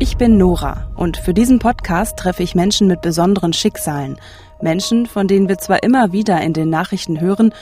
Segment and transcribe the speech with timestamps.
[0.00, 4.18] Ich bin Nora und für diesen Podcast treffe ich Menschen mit besonderen Schicksalen.
[4.60, 7.54] Menschen, von denen wir zwar immer wieder in den Nachrichten hören,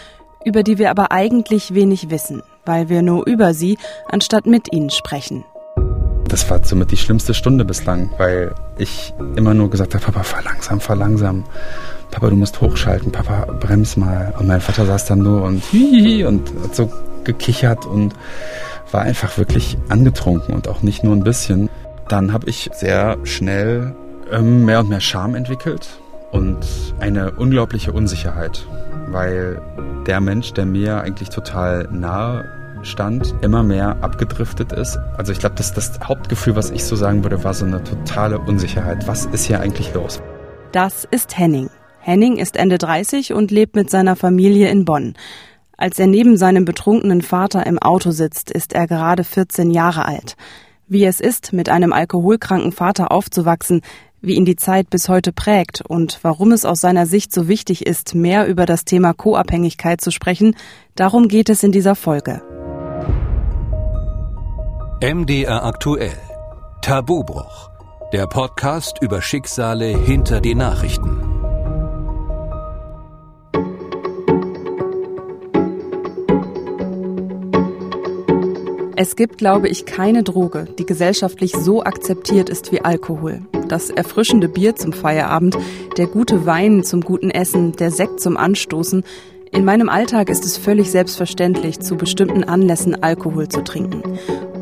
[0.44, 3.76] über die wir aber eigentlich wenig wissen, weil wir nur über sie
[4.08, 5.44] anstatt mit ihnen sprechen.
[6.24, 10.42] Das war somit die schlimmste Stunde bislang, weil ich immer nur gesagt habe, Papa, fahr
[10.42, 11.44] langsam, fahr langsam.
[12.10, 14.32] Papa, du musst hochschalten, Papa, brems mal.
[14.38, 16.90] Und mein Vater saß dann nur und und hat so
[17.24, 18.14] gekichert und
[18.90, 21.68] war einfach wirklich angetrunken und auch nicht nur ein bisschen.
[22.12, 23.96] Dann habe ich sehr schnell
[24.30, 25.98] ähm, mehr und mehr Scham entwickelt
[26.30, 26.58] und
[27.00, 28.66] eine unglaubliche Unsicherheit,
[29.06, 29.62] weil
[30.06, 32.44] der Mensch, der mir eigentlich total nahe
[32.82, 34.98] stand, immer mehr abgedriftet ist.
[35.16, 38.38] Also ich glaube, das, das Hauptgefühl, was ich so sagen würde, war so eine totale
[38.38, 39.08] Unsicherheit.
[39.08, 40.20] Was ist hier eigentlich los?
[40.72, 41.70] Das ist Henning.
[42.00, 45.14] Henning ist Ende 30 und lebt mit seiner Familie in Bonn.
[45.78, 50.36] Als er neben seinem betrunkenen Vater im Auto sitzt, ist er gerade 14 Jahre alt.
[50.92, 53.80] Wie es ist, mit einem alkoholkranken Vater aufzuwachsen,
[54.20, 57.86] wie ihn die Zeit bis heute prägt und warum es aus seiner Sicht so wichtig
[57.86, 60.54] ist, mehr über das Thema Co-Abhängigkeit zu sprechen,
[60.94, 62.42] darum geht es in dieser Folge.
[65.02, 66.18] MDR aktuell.
[66.82, 67.70] Tabubruch.
[68.12, 71.31] Der Podcast über Schicksale hinter die Nachrichten.
[79.02, 83.40] Es gibt, glaube ich, keine Droge, die gesellschaftlich so akzeptiert ist wie Alkohol.
[83.66, 85.58] Das erfrischende Bier zum Feierabend,
[85.96, 89.02] der gute Wein zum guten Essen, der Sekt zum Anstoßen,
[89.50, 94.02] in meinem Alltag ist es völlig selbstverständlich, zu bestimmten Anlässen Alkohol zu trinken.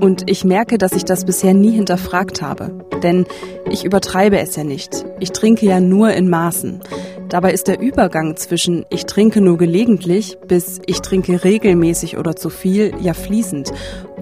[0.01, 2.87] Und ich merke, dass ich das bisher nie hinterfragt habe.
[3.03, 3.27] Denn
[3.71, 5.05] ich übertreibe es ja nicht.
[5.21, 6.81] Ich trinke ja nur in Maßen.
[7.31, 12.51] Dabei ist der Übergang zwischen ich trinke nur gelegentlich bis ich trinke regelmäßig oder zu
[12.51, 13.73] viel ja fließend.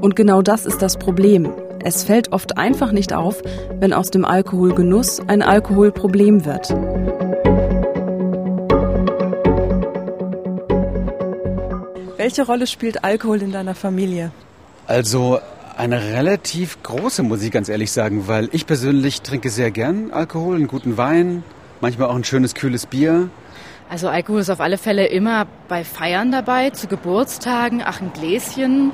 [0.02, 1.50] Und genau das ist das Problem.
[1.82, 3.42] Es fällt oft einfach nicht auf,
[3.80, 6.68] wenn aus dem Alkoholgenuss ein Alkoholproblem wird.
[12.18, 14.32] Welche Rolle spielt Alkohol in deiner Familie?
[14.86, 15.38] Also
[15.78, 20.56] eine relativ große, muss ich ganz ehrlich sagen, weil ich persönlich trinke sehr gern Alkohol,
[20.56, 21.42] einen guten Wein,
[21.80, 23.30] manchmal auch ein schönes kühles Bier.
[23.90, 28.92] Also Alkohol ist auf alle Fälle immer bei Feiern dabei, zu Geburtstagen, ach ein Gläschen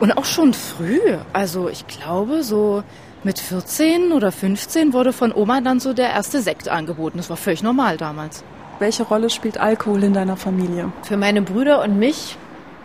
[0.00, 1.00] und auch schon früh.
[1.32, 2.84] Also ich glaube so
[3.24, 7.18] mit 14 oder 15 wurde von Oma dann so der erste Sekt angeboten.
[7.18, 8.44] Das war völlig normal damals.
[8.78, 10.92] Welche Rolle spielt Alkohol in deiner Familie?
[11.02, 12.36] Für meine Brüder und mich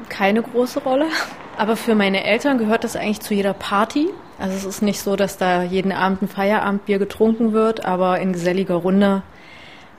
[0.10, 1.06] keine große Rolle.
[1.56, 4.10] Aber für meine Eltern gehört das eigentlich zu jeder Party.
[4.40, 8.34] Also es ist nicht so, dass da jeden Abend ein Feierabendbier getrunken wird, aber in
[8.34, 9.22] geselliger Runde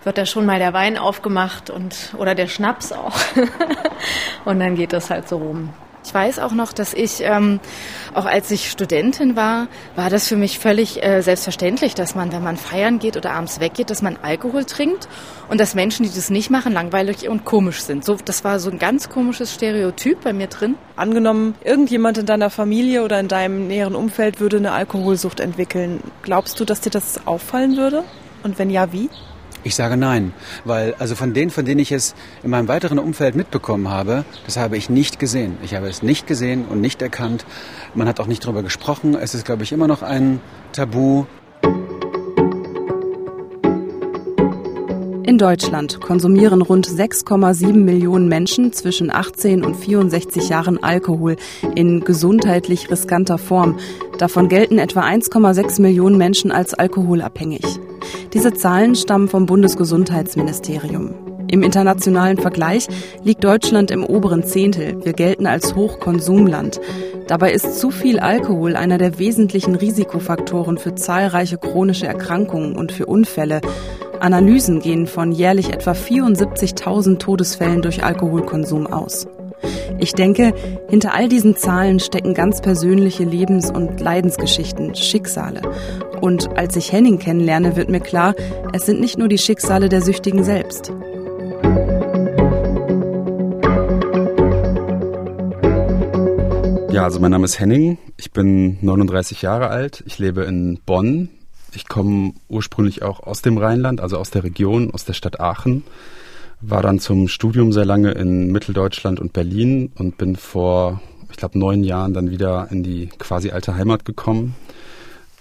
[0.04, 3.16] wird da schon mal der Wein aufgemacht und oder der Schnaps auch.
[4.44, 5.70] und dann geht das halt so rum.
[6.04, 7.60] Ich weiß auch noch, dass ich, ähm,
[8.12, 12.42] auch als ich Studentin war, war das für mich völlig äh, selbstverständlich, dass man, wenn
[12.42, 15.08] man feiern geht oder abends weggeht, dass man Alkohol trinkt
[15.48, 18.04] und dass Menschen, die das nicht machen, langweilig und komisch sind.
[18.04, 20.74] So, das war so ein ganz komisches Stereotyp bei mir drin.
[20.94, 26.02] Angenommen, irgendjemand in deiner Familie oder in deinem näheren Umfeld würde eine Alkoholsucht entwickeln.
[26.22, 28.04] Glaubst du, dass dir das auffallen würde?
[28.42, 29.08] Und wenn ja, wie?
[29.66, 30.34] Ich sage nein,
[30.66, 34.58] weil also von denen, von denen ich es in meinem weiteren Umfeld mitbekommen habe, das
[34.58, 35.56] habe ich nicht gesehen.
[35.62, 37.46] Ich habe es nicht gesehen und nicht erkannt.
[37.94, 39.14] Man hat auch nicht darüber gesprochen.
[39.14, 40.40] Es ist, glaube ich, immer noch ein
[40.72, 41.24] Tabu.
[45.26, 51.36] In Deutschland konsumieren rund 6,7 Millionen Menschen zwischen 18 und 64 Jahren Alkohol
[51.74, 53.78] in gesundheitlich riskanter Form.
[54.18, 57.64] Davon gelten etwa 1,6 Millionen Menschen als alkoholabhängig.
[58.34, 61.14] Diese Zahlen stammen vom Bundesgesundheitsministerium.
[61.50, 62.86] Im internationalen Vergleich
[63.22, 65.02] liegt Deutschland im oberen Zehntel.
[65.04, 66.82] Wir gelten als Hochkonsumland.
[67.28, 73.06] Dabei ist zu viel Alkohol einer der wesentlichen Risikofaktoren für zahlreiche chronische Erkrankungen und für
[73.06, 73.62] Unfälle.
[74.20, 79.26] Analysen gehen von jährlich etwa 74.000 Todesfällen durch Alkoholkonsum aus.
[79.98, 80.52] Ich denke,
[80.88, 85.62] hinter all diesen Zahlen stecken ganz persönliche Lebens- und Leidensgeschichten, Schicksale.
[86.20, 88.34] Und als ich Henning kennenlerne, wird mir klar,
[88.72, 90.92] es sind nicht nur die Schicksale der Süchtigen selbst.
[96.94, 97.98] Ja, also mein Name ist Henning.
[98.16, 100.04] Ich bin 39 Jahre alt.
[100.06, 101.28] Ich lebe in Bonn.
[101.74, 105.84] Ich komme ursprünglich auch aus dem Rheinland, also aus der Region, aus der Stadt Aachen
[106.60, 111.00] war dann zum Studium sehr lange in Mitteldeutschland und Berlin und bin vor,
[111.30, 114.54] ich glaube, neun Jahren dann wieder in die quasi alte Heimat gekommen.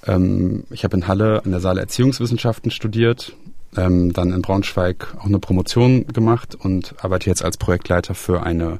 [0.05, 3.33] Ähm, ich habe in Halle an der Saale Erziehungswissenschaften studiert,
[3.77, 8.79] ähm, dann in Braunschweig auch eine Promotion gemacht und arbeite jetzt als Projektleiter für eine,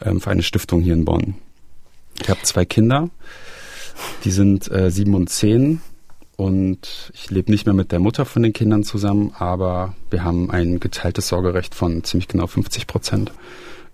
[0.00, 1.34] ähm, für eine Stiftung hier in Bonn.
[2.20, 3.08] Ich habe zwei Kinder,
[4.24, 5.80] die sind äh, sieben und zehn
[6.36, 10.50] und ich lebe nicht mehr mit der Mutter von den Kindern zusammen, aber wir haben
[10.50, 13.32] ein geteiltes Sorgerecht von ziemlich genau 50 Prozent.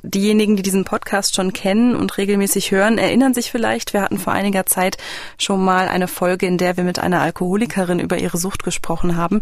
[0.05, 4.33] Diejenigen, die diesen Podcast schon kennen und regelmäßig hören, erinnern sich vielleicht, wir hatten vor
[4.33, 4.97] einiger Zeit
[5.39, 9.41] schon mal eine Folge, in der wir mit einer Alkoholikerin über ihre Sucht gesprochen haben.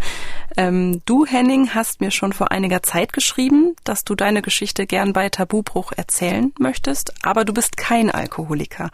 [0.56, 5.12] Ähm, du, Henning, hast mir schon vor einiger Zeit geschrieben, dass du deine Geschichte gern
[5.12, 8.88] bei Tabubruch erzählen möchtest, aber du bist kein Alkoholiker.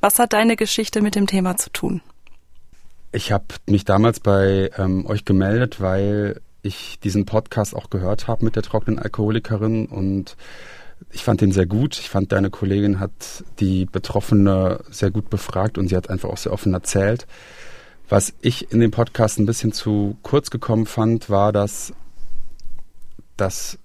[0.00, 2.00] Was hat deine Geschichte mit dem Thema zu tun?
[3.14, 8.42] Ich habe mich damals bei ähm, euch gemeldet, weil ich diesen Podcast auch gehört habe
[8.42, 10.36] mit der trockenen Alkoholikerin und
[11.10, 11.98] ich fand den sehr gut.
[11.98, 16.38] Ich fand, deine Kollegin hat die Betroffene sehr gut befragt und sie hat einfach auch
[16.38, 17.26] sehr offen erzählt.
[18.08, 21.92] Was ich in dem Podcast ein bisschen zu kurz gekommen fand, war, dass
[23.36, 23.78] das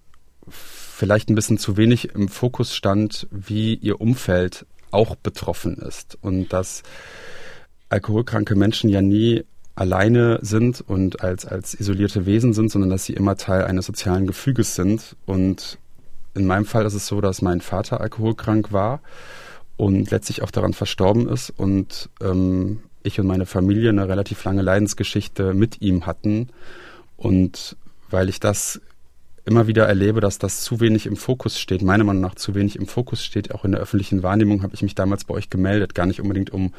[0.48, 6.54] vielleicht ein bisschen zu wenig im Fokus stand, wie ihr Umfeld auch betroffen ist und
[6.54, 6.84] dass
[7.90, 9.44] alkoholkranke Menschen ja nie
[9.76, 14.28] alleine sind und als, als isolierte Wesen sind, sondern dass sie immer Teil eines sozialen
[14.28, 15.78] Gefüges sind und
[16.34, 19.02] in meinem Fall ist es so, dass mein Vater alkoholkrank war
[19.76, 24.62] und letztlich auch daran verstorben ist und ähm, ich und meine Familie eine relativ lange
[24.62, 26.50] Leidensgeschichte mit ihm hatten.
[27.16, 27.76] Und
[28.10, 28.82] weil ich das
[29.46, 32.76] immer wieder erlebe, dass das zu wenig im Fokus steht, meiner Meinung nach zu wenig
[32.76, 35.96] im Fokus steht, auch in der öffentlichen Wahrnehmung, habe ich mich damals bei euch gemeldet.
[35.96, 36.74] Gar nicht unbedingt, um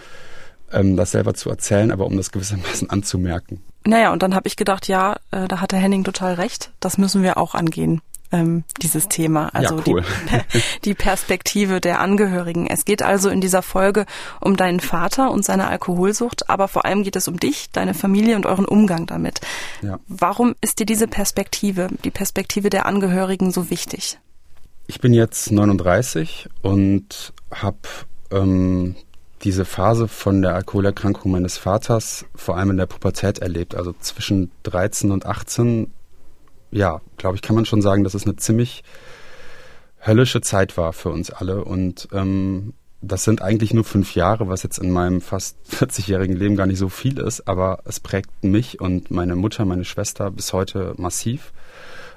[0.73, 3.63] ähm, das selber zu erzählen, aber um das gewissermaßen anzumerken.
[3.85, 6.71] Naja, und dann habe ich gedacht, ja, äh, da hat der Henning total recht.
[6.81, 10.05] Das müssen wir auch angehen ähm, dieses Thema, also ja, cool.
[10.53, 12.67] die, die Perspektive der Angehörigen.
[12.67, 14.07] Es geht also in dieser Folge
[14.41, 18.37] um deinen Vater und seine Alkoholsucht, aber vor allem geht es um dich, deine Familie
[18.37, 19.41] und euren Umgang damit.
[19.83, 19.99] Ja.
[20.09, 24.19] Warum ist dir diese Perspektive, die Perspektive der Angehörigen so wichtig?
[24.87, 27.79] Ich bin jetzt 39 und habe
[28.31, 28.97] ähm,
[29.43, 33.75] diese Phase von der Alkoholerkrankung meines Vaters vor allem in der Pubertät erlebt.
[33.75, 35.93] Also zwischen 13 und 18
[36.71, 38.83] ja, glaube ich, kann man schon sagen, dass es eine ziemlich
[40.01, 41.65] höllische Zeit war für uns alle.
[41.65, 46.57] Und ähm, das sind eigentlich nur fünf Jahre, was jetzt in meinem fast 40-jährigen Leben
[46.57, 50.53] gar nicht so viel ist, aber es prägt mich und meine Mutter, meine Schwester bis
[50.53, 51.53] heute massiv.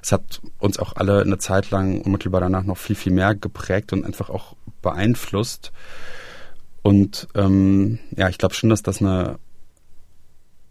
[0.04, 3.94] Es hat uns auch alle eine Zeit lang unmittelbar danach noch viel, viel mehr geprägt
[3.94, 5.72] und einfach auch beeinflusst.
[6.84, 9.38] Und ähm, ja, ich glaube schon, dass das eine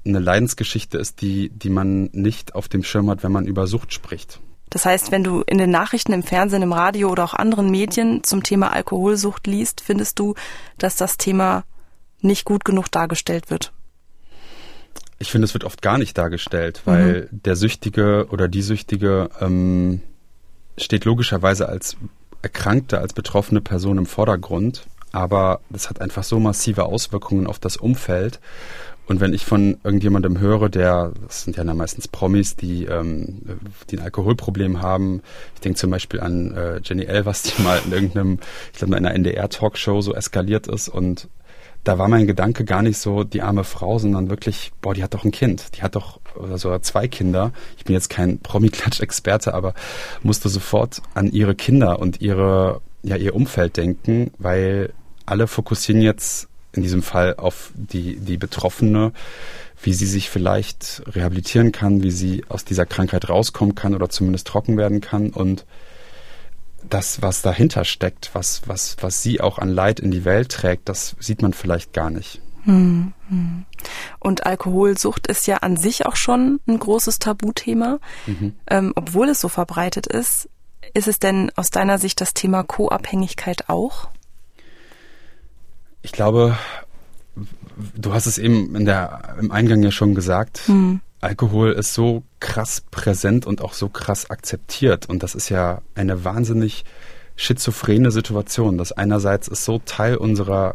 [0.04, 3.92] eine Leidensgeschichte ist, die, die man nicht auf dem Schirm hat, wenn man über Sucht
[3.92, 4.40] spricht.
[4.70, 8.22] Das heißt, wenn du in den Nachrichten, im Fernsehen, im Radio oder auch anderen Medien
[8.22, 10.34] zum Thema Alkoholsucht liest, findest du,
[10.78, 11.64] dass das Thema
[12.20, 13.72] nicht gut genug dargestellt wird?
[15.18, 17.42] Ich finde, es wird oft gar nicht dargestellt, weil mhm.
[17.42, 20.00] der Süchtige oder die Süchtige ähm,
[20.78, 21.96] steht logischerweise als
[22.42, 24.86] Erkrankte, als betroffene Person im Vordergrund.
[25.12, 28.40] Aber das hat einfach so massive Auswirkungen auf das Umfeld.
[29.06, 33.42] Und wenn ich von irgendjemandem höre, der, das sind ja meistens Promis, die, ähm,
[33.90, 35.22] die ein Alkoholproblem haben,
[35.56, 38.38] ich denke zum Beispiel an äh, Jenny Elvers, die mal in irgendeinem,
[38.72, 41.28] ich glaube in einer NDR-Talkshow so eskaliert ist und
[41.82, 45.14] da war mein Gedanke gar nicht so die arme Frau, sondern wirklich, boah, die hat
[45.14, 46.20] doch ein Kind, die hat doch
[46.54, 47.52] sogar zwei Kinder.
[47.78, 49.74] Ich bin jetzt kein Promi-Klatsch-Experte, aber
[50.22, 54.92] musste sofort an ihre Kinder und ihre, ja, ihr Umfeld denken, weil
[55.26, 59.12] alle fokussieren jetzt in diesem Fall auf die, die Betroffene,
[59.82, 64.46] wie sie sich vielleicht rehabilitieren kann, wie sie aus dieser Krankheit rauskommen kann oder zumindest
[64.46, 65.64] trocken werden kann und
[66.88, 70.88] das, was dahinter steckt, was, was, was sie auch an Leid in die Welt trägt,
[70.88, 72.40] das sieht man vielleicht gar nicht.
[72.64, 73.64] Hm, hm.
[74.18, 77.98] Und Alkoholsucht ist ja an sich auch schon ein großes Tabuthema.
[78.26, 78.54] Mhm.
[78.66, 80.48] Ähm, obwohl es so verbreitet ist,
[80.94, 84.08] ist es denn aus deiner Sicht das Thema Co-Abhängigkeit auch?
[86.02, 86.56] Ich glaube,
[87.94, 90.68] du hast es eben in der, im Eingang ja schon gesagt.
[90.68, 91.00] Mhm.
[91.20, 95.08] Alkohol ist so krass präsent und auch so krass akzeptiert.
[95.08, 96.84] Und das ist ja eine wahnsinnig
[97.36, 98.78] schizophrene Situation.
[98.78, 100.74] Das einerseits ist so Teil unserer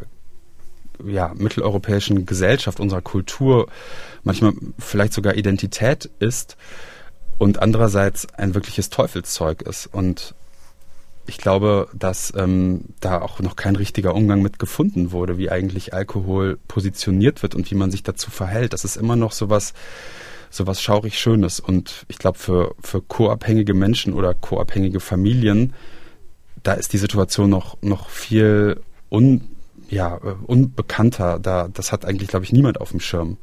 [1.04, 3.68] ja, mitteleuropäischen Gesellschaft, unserer Kultur,
[4.24, 6.58] manchmal vielleicht sogar Identität ist
[7.38, 9.88] und andererseits ein wirkliches Teufelszeug ist.
[9.88, 10.36] Und
[11.27, 15.94] ich glaube, dass ähm, da auch noch kein richtiger Umgang mit gefunden wurde, wie eigentlich
[15.94, 18.74] Alkohol positioniert wird und wie man sich dazu verhält.
[18.74, 19.74] Das ist immer noch sowas,
[20.50, 21.60] sowas schaurig Schönes.
[21.60, 25.74] Und ich glaube, für, für co-abhängige Menschen oder co-abhängige Familien,
[26.62, 29.50] da ist die Situation noch, noch viel un,
[29.89, 31.39] ja, äh, unbekannter.
[31.39, 33.38] Da, das hat eigentlich, glaube ich, niemand auf dem Schirm.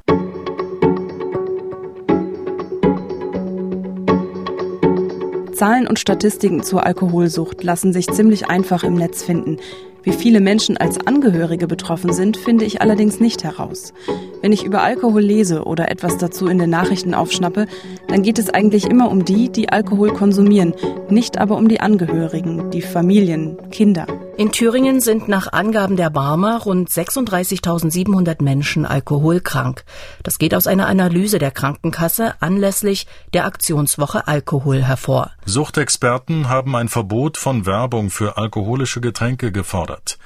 [5.62, 9.58] Zahlen und Statistiken zur Alkoholsucht lassen sich ziemlich einfach im Netz finden.
[10.02, 13.94] Wie viele Menschen als Angehörige betroffen sind, finde ich allerdings nicht heraus.
[14.42, 17.68] Wenn ich über Alkohol lese oder etwas dazu in den Nachrichten aufschnappe,
[18.08, 20.74] dann geht es eigentlich immer um die, die Alkohol konsumieren,
[21.08, 24.04] nicht aber um die Angehörigen, die Familien, Kinder.
[24.36, 29.84] In Thüringen sind nach Angaben der Barmer rund 36.700 Menschen alkoholkrank.
[30.24, 35.30] Das geht aus einer Analyse der Krankenkasse anlässlich der Aktionswoche Alkohol hervor.
[35.44, 40.18] Suchtexperten haben ein Verbot von Werbung für alkoholische Getränke gefordert.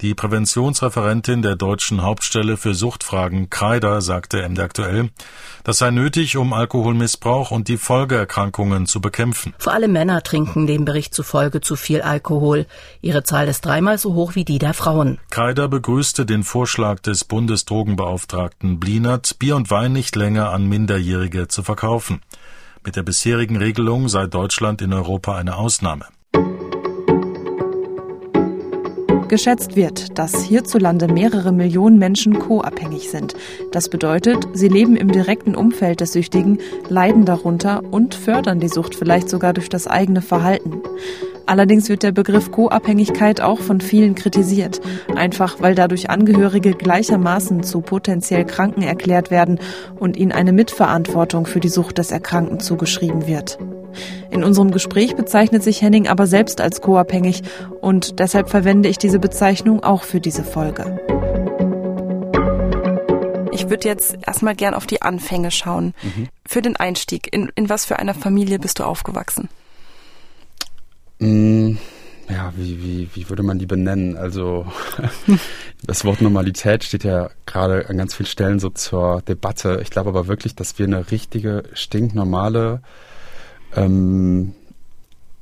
[0.00, 5.10] Die Präventionsreferentin der deutschen Hauptstelle für Suchtfragen Kreider sagte MD aktuell,
[5.62, 9.52] das sei nötig, um Alkoholmissbrauch und die Folgeerkrankungen zu bekämpfen.
[9.58, 12.64] Vor allem Männer trinken dem Bericht zufolge zu viel Alkohol.
[13.02, 15.18] Ihre Zahl ist dreimal so hoch wie die der Frauen.
[15.28, 21.62] Kreider begrüßte den Vorschlag des Bundesdrogenbeauftragten Blinert, Bier und Wein nicht länger an Minderjährige zu
[21.62, 22.22] verkaufen.
[22.82, 26.06] Mit der bisherigen Regelung sei Deutschland in Europa eine Ausnahme.
[29.30, 33.36] Geschätzt wird, dass hierzulande mehrere Millionen Menschen co-abhängig sind.
[33.70, 36.58] Das bedeutet, sie leben im direkten Umfeld des Süchtigen,
[36.88, 40.82] leiden darunter und fördern die Sucht vielleicht sogar durch das eigene Verhalten.
[41.46, 44.80] Allerdings wird der Begriff Co-Abhängigkeit auch von vielen kritisiert,
[45.14, 49.60] einfach weil dadurch Angehörige gleichermaßen zu potenziell Kranken erklärt werden
[50.00, 53.58] und ihnen eine Mitverantwortung für die Sucht des Erkrankten zugeschrieben wird.
[54.30, 57.42] In unserem Gespräch bezeichnet sich Henning aber selbst als co-abhängig
[57.80, 61.00] und deshalb verwende ich diese Bezeichnung auch für diese Folge.
[63.52, 65.94] Ich würde jetzt erstmal gern auf die Anfänge schauen.
[66.02, 66.28] Mhm.
[66.46, 69.48] Für den Einstieg, in, in was für einer Familie bist du aufgewachsen?
[71.18, 71.76] Mm,
[72.30, 74.16] ja, wie, wie, wie würde man die benennen?
[74.16, 74.66] Also
[75.82, 79.80] das Wort Normalität steht ja gerade an ganz vielen Stellen so zur Debatte.
[79.82, 82.82] Ich glaube aber wirklich, dass wir eine richtige, stinknormale
[83.76, 84.54] ähm,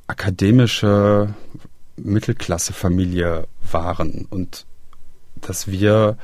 [0.06, 1.34] akademische
[1.96, 4.66] Mittelklassefamilie waren und
[5.40, 6.16] dass wir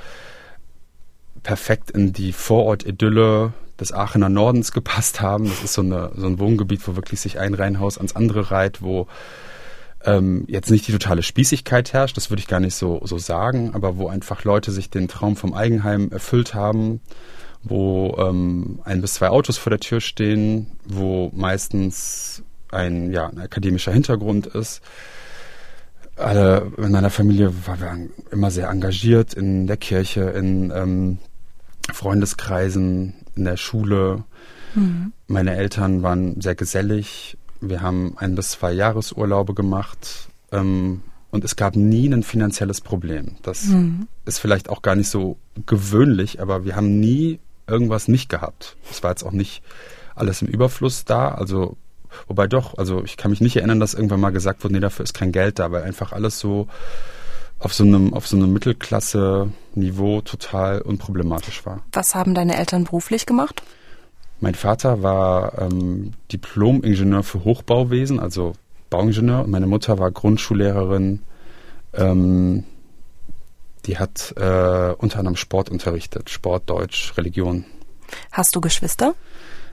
[1.42, 5.46] perfekt in die Vorort-Idylle des Aachener Nordens gepasst haben.
[5.46, 8.82] Das ist so, eine, so ein Wohngebiet, wo wirklich sich ein Reihenhaus ans andere reiht,
[8.82, 9.08] wo
[10.04, 13.75] ähm, jetzt nicht die totale Spießigkeit herrscht, das würde ich gar nicht so, so sagen,
[13.75, 17.00] aber wo einfach Leute sich den Traum vom Eigenheim erfüllt haben
[17.64, 23.38] wo ähm, ein bis zwei Autos vor der Tür stehen, wo meistens ein, ja, ein
[23.38, 24.83] akademischer Hintergrund ist.
[26.16, 31.18] Alle in meiner Familie waren wir immer sehr engagiert in der Kirche, in ähm,
[31.92, 34.25] Freundeskreisen, in der Schule.
[34.75, 35.12] Mhm.
[35.26, 37.37] Meine Eltern waren sehr gesellig.
[37.61, 40.28] Wir haben ein bis zwei Jahresurlaube gemacht.
[40.52, 43.37] Ähm, und es gab nie ein finanzielles Problem.
[43.42, 44.06] Das mhm.
[44.25, 48.76] ist vielleicht auch gar nicht so gewöhnlich, aber wir haben nie irgendwas nicht gehabt.
[48.90, 49.62] Es war jetzt auch nicht
[50.14, 51.76] alles im Überfluss da, also
[52.28, 55.04] wobei doch, also ich kann mich nicht erinnern, dass irgendwann mal gesagt wurde, nee, dafür
[55.04, 56.68] ist kein Geld da, weil einfach alles so
[57.59, 61.80] auf so einem, auf so einem Mittelklasse-Niveau total unproblematisch war.
[61.92, 63.62] Was haben deine Eltern beruflich gemacht?
[64.40, 68.52] Mein Vater war ähm, Diplom-Ingenieur für Hochbauwesen, also
[68.90, 71.21] Bauingenieur, und meine Mutter war Grundschullehrerin
[71.94, 72.64] ähm,
[73.87, 77.64] die hat äh, unter anderem Sport unterrichtet, Sport, Deutsch, Religion.
[78.33, 79.14] Hast du Geschwister?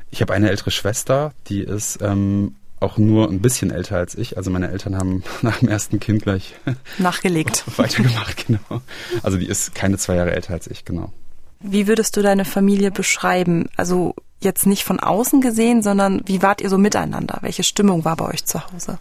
[0.10, 4.38] Ich habe eine ältere Schwester, die ist ähm, auch nur ein bisschen älter als ich.
[4.38, 6.56] Also meine Eltern haben nach dem ersten Kind gleich
[6.98, 7.64] nachgelegt.
[7.78, 8.82] weitergemacht, genau.
[9.24, 11.14] Also die ist keine zwei Jahre älter als ich, genau.
[11.60, 13.70] Wie würdest du deine Familie beschreiben?
[13.78, 17.38] Also jetzt nicht von außen gesehen, sondern wie wart ihr so miteinander?
[17.42, 18.98] Welche Stimmung war bei euch zu Hause?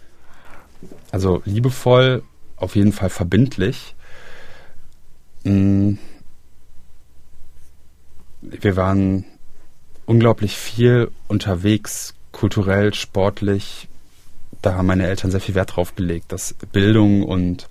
[1.11, 2.23] Also liebevoll,
[2.55, 3.95] auf jeden Fall verbindlich.
[5.43, 5.93] Mm.
[8.41, 9.25] Wir waren
[10.05, 13.87] unglaublich viel unterwegs, kulturell, sportlich.
[14.61, 17.67] Da haben meine Eltern sehr viel Wert drauf gelegt, dass Bildung und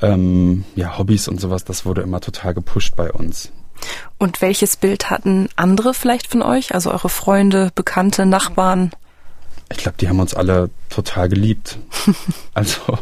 [0.00, 3.52] ähm, ja, Hobbys und sowas, das wurde immer total gepusht bei uns.
[4.18, 6.74] Und welches Bild hatten andere vielleicht von euch?
[6.74, 8.92] Also eure Freunde, Bekannte, Nachbarn?
[9.70, 11.78] Ich glaube, die haben uns alle total geliebt.
[12.54, 12.98] also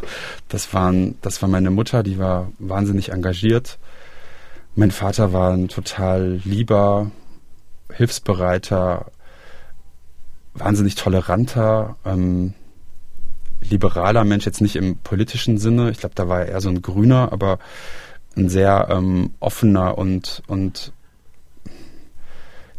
[0.56, 3.78] das waren, das war meine Mutter, die war wahnsinnig engagiert.
[4.74, 7.10] Mein Vater war ein total lieber,
[7.92, 9.12] hilfsbereiter,
[10.54, 12.54] wahnsinnig toleranter, ähm,
[13.60, 15.90] liberaler Mensch, jetzt nicht im politischen Sinne.
[15.90, 17.58] Ich glaube, da war er eher so ein Grüner, aber
[18.34, 20.94] ein sehr ähm, offener und, und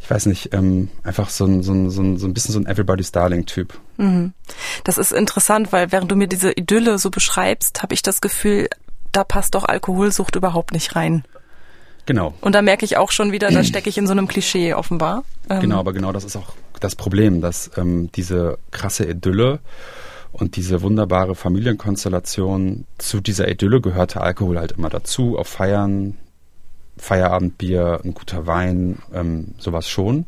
[0.08, 2.60] ich weiß nicht, ähm, einfach so ein, so, ein, so, ein, so ein bisschen so
[2.60, 3.78] ein Everybody's Darling-Typ.
[3.98, 4.32] Mhm.
[4.86, 8.70] Das ist interessant, weil während du mir diese Idylle so beschreibst, habe ich das Gefühl,
[9.12, 11.26] da passt doch Alkoholsucht überhaupt nicht rein.
[12.06, 12.34] Genau.
[12.40, 15.26] Und da merke ich auch schon wieder, da stecke ich in so einem Klischee offenbar.
[15.50, 15.60] Ähm.
[15.60, 19.60] Genau, aber genau das ist auch das Problem, dass ähm, diese krasse Idylle
[20.32, 26.16] und diese wunderbare Familienkonstellation, zu dieser Idylle gehörte Alkohol halt immer dazu, auf Feiern,
[26.98, 30.26] Feierabendbier, ein guter Wein, ähm, sowas schon.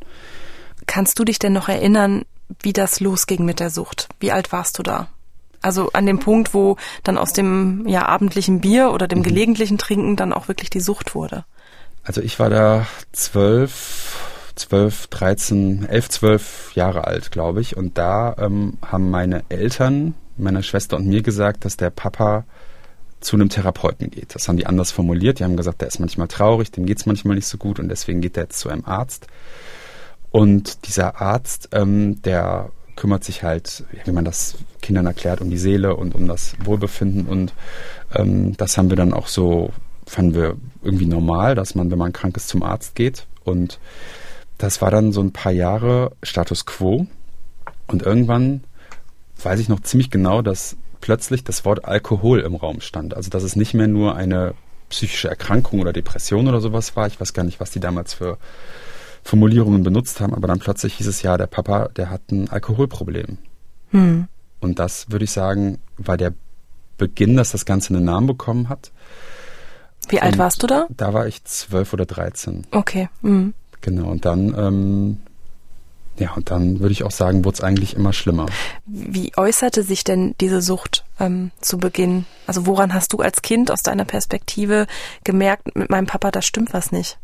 [0.86, 2.24] Kannst du dich denn noch erinnern,
[2.62, 4.08] wie das losging mit der Sucht?
[4.20, 5.08] Wie alt warst du da?
[5.62, 9.24] Also an dem Punkt, wo dann aus dem ja, abendlichen Bier oder dem mhm.
[9.24, 11.44] gelegentlichen Trinken dann auch wirklich die Sucht wurde.
[12.04, 14.18] Also ich war da zwölf,
[14.56, 17.76] zwölf, dreizehn, elf, zwölf Jahre alt, glaube ich.
[17.76, 22.46] Und da ähm, haben meine Eltern, meine Schwester und mir gesagt, dass der Papa
[23.20, 24.36] zu einem Therapeuten geht.
[24.36, 25.40] Das haben die anders formuliert.
[25.40, 27.90] Die haben gesagt, der ist manchmal traurig, dem geht es manchmal nicht so gut und
[27.90, 29.28] deswegen geht er jetzt zu einem Arzt.
[30.32, 35.58] Und dieser Arzt, ähm, der kümmert sich halt, wie man das Kindern erklärt, um die
[35.58, 37.28] Seele und um das Wohlbefinden.
[37.28, 37.54] Und
[38.14, 39.72] ähm, das haben wir dann auch so,
[40.06, 43.26] fanden wir irgendwie normal, dass man, wenn man krank ist, zum Arzt geht.
[43.44, 43.80] Und
[44.58, 47.08] das war dann so ein paar Jahre Status quo.
[47.88, 48.64] Und irgendwann
[49.42, 53.16] weiß ich noch ziemlich genau, dass plötzlich das Wort Alkohol im Raum stand.
[53.16, 54.54] Also dass es nicht mehr nur eine
[54.90, 57.08] psychische Erkrankung oder Depression oder sowas war.
[57.08, 58.38] Ich weiß gar nicht, was die damals für
[59.24, 63.38] Formulierungen benutzt haben, aber dann plötzlich hieß es ja, der Papa, der hat ein Alkoholproblem.
[63.92, 64.28] Hm.
[64.60, 66.34] Und das würde ich sagen, war der
[66.98, 68.92] Beginn, dass das Ganze einen Namen bekommen hat.
[70.10, 70.88] Wie alt und warst du da?
[70.90, 72.66] Da war ich zwölf oder dreizehn.
[72.72, 73.10] Okay.
[73.22, 73.54] Mhm.
[73.82, 75.18] Genau, und dann, ähm,
[76.20, 78.48] ja, und dann würde ich auch sagen, wurde es eigentlich immer schlimmer.
[78.86, 82.26] Wie äußerte sich denn diese Sucht ähm, zu Beginn?
[82.46, 84.86] Also woran hast du als Kind aus deiner Perspektive
[85.24, 87.18] gemerkt, mit meinem Papa, da stimmt was nicht?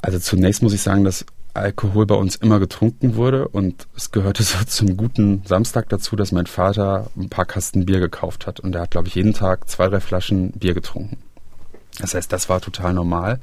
[0.00, 4.42] Also zunächst muss ich sagen, dass Alkohol bei uns immer getrunken wurde und es gehörte
[4.44, 8.74] so zum guten Samstag dazu, dass mein Vater ein paar Kasten Bier gekauft hat und
[8.74, 11.18] er hat, glaube ich, jeden Tag zwei, drei Flaschen Bier getrunken.
[11.98, 13.40] Das heißt, das war total normal.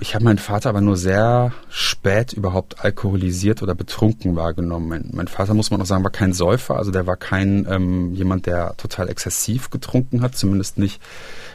[0.00, 4.88] Ich habe meinen Vater aber nur sehr spät überhaupt alkoholisiert oder betrunken wahrgenommen.
[4.88, 8.14] Mein, mein Vater, muss man auch sagen, war kein Säufer, also der war kein ähm,
[8.14, 11.00] jemand, der total exzessiv getrunken hat, zumindest nicht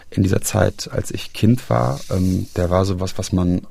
[0.09, 3.65] in dieser Zeit, als ich Kind war, ähm, der war sowas, was man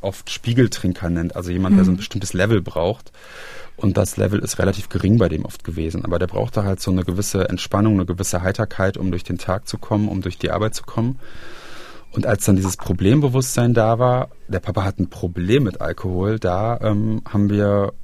[0.00, 1.78] oft Spiegeltrinker nennt, also jemand, mhm.
[1.78, 1.98] der so ein mhm.
[1.98, 3.12] bestimmtes Level braucht.
[3.76, 6.04] Und das Level ist relativ gering bei dem oft gewesen.
[6.04, 9.66] Aber der brauchte halt so eine gewisse Entspannung, eine gewisse Heiterkeit, um durch den Tag
[9.66, 11.18] zu kommen, um durch die Arbeit zu kommen.
[12.12, 16.78] Und als dann dieses Problembewusstsein da war, der Papa hat ein Problem mit Alkohol, da
[16.82, 17.94] ähm, haben wir,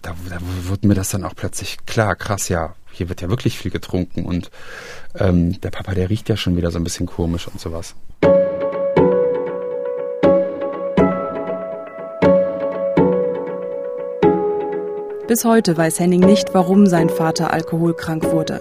[0.00, 3.58] da, da wurde mir das dann auch plötzlich klar, krass, ja, hier wird ja wirklich
[3.58, 4.50] viel getrunken und
[5.18, 7.96] ähm, der Papa, der riecht ja schon wieder so ein bisschen komisch und sowas.
[15.26, 18.60] Bis heute weiß Henning nicht, warum sein Vater alkoholkrank wurde.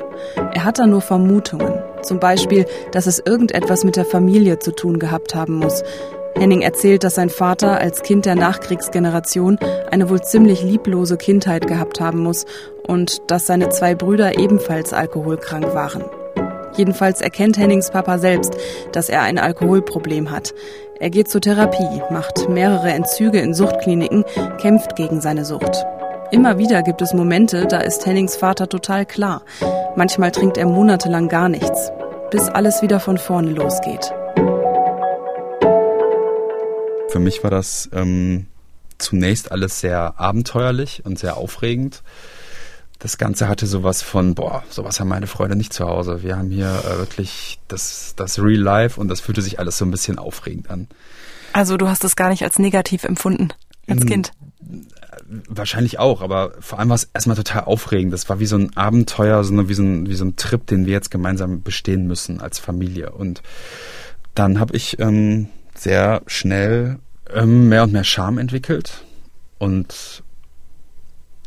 [0.53, 1.81] Er hat da nur Vermutungen.
[2.03, 5.83] Zum Beispiel, dass es irgendetwas mit der Familie zu tun gehabt haben muss.
[6.35, 9.57] Henning erzählt, dass sein Vater als Kind der Nachkriegsgeneration
[9.91, 12.45] eine wohl ziemlich lieblose Kindheit gehabt haben muss
[12.87, 16.03] und dass seine zwei Brüder ebenfalls alkoholkrank waren.
[16.77, 18.55] Jedenfalls erkennt Hennings Papa selbst,
[18.93, 20.53] dass er ein Alkoholproblem hat.
[20.99, 24.23] Er geht zur Therapie, macht mehrere Entzüge in Suchtkliniken,
[24.61, 25.85] kämpft gegen seine Sucht.
[26.31, 29.41] Immer wieder gibt es Momente, da ist Hennings Vater total klar.
[29.95, 31.91] Manchmal trinkt er monatelang gar nichts,
[32.29, 34.13] bis alles wieder von vorne losgeht.
[37.09, 38.45] Für mich war das ähm,
[38.99, 42.03] zunächst alles sehr abenteuerlich und sehr aufregend.
[42.99, 46.21] Das Ganze hatte sowas von, boah, sowas haben meine Freunde nicht zu Hause.
[46.21, 49.85] Wir haben hier äh, wirklich das, das Real Life und das fühlte sich alles so
[49.85, 50.89] ein bisschen aufregend an.
[51.53, 53.51] Also du hast es gar nicht als negativ empfunden
[53.87, 54.31] als Kind?
[55.47, 58.11] Wahrscheinlich auch, aber vor allem war es erstmal total aufregend.
[58.13, 60.87] Das war wie so ein Abenteuer, so wie, so ein, wie so ein Trip, den
[60.87, 63.11] wir jetzt gemeinsam bestehen müssen als Familie.
[63.11, 63.43] Und
[64.33, 66.97] dann habe ich ähm, sehr schnell
[67.31, 69.03] ähm, mehr und mehr Scham entwickelt
[69.59, 70.23] und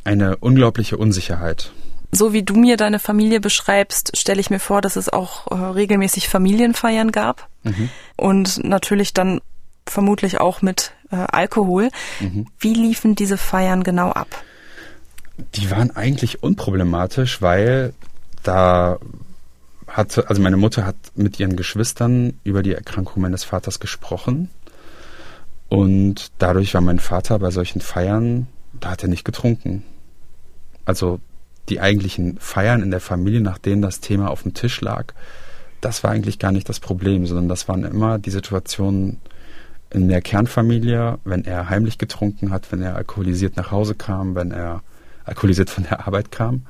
[0.04, 1.72] eine unglaubliche Unsicherheit.
[2.12, 5.54] So wie du mir deine Familie beschreibst, stelle ich mir vor, dass es auch äh,
[5.54, 7.88] regelmäßig Familienfeiern gab mhm.
[8.16, 9.40] und natürlich dann
[9.86, 11.90] vermutlich auch mit äh, Alkohol.
[12.20, 12.46] Mhm.
[12.58, 14.28] Wie liefen diese Feiern genau ab?
[15.54, 17.94] Die waren eigentlich unproblematisch, weil
[18.42, 18.98] da
[19.86, 24.48] hatte, also meine Mutter hat mit ihren Geschwistern über die Erkrankung meines Vaters gesprochen.
[25.68, 28.46] Und dadurch war mein Vater bei solchen Feiern,
[28.78, 29.84] da hat er nicht getrunken.
[30.84, 31.20] Also
[31.68, 35.14] die eigentlichen Feiern in der Familie, nachdem das Thema auf dem Tisch lag,
[35.80, 39.20] das war eigentlich gar nicht das Problem, sondern das waren immer die Situationen
[39.92, 44.50] in der Kernfamilie, wenn er heimlich getrunken hat, wenn er alkoholisiert nach Hause kam, wenn
[44.50, 44.82] er
[45.24, 46.62] alkoholisiert von der Arbeit kam.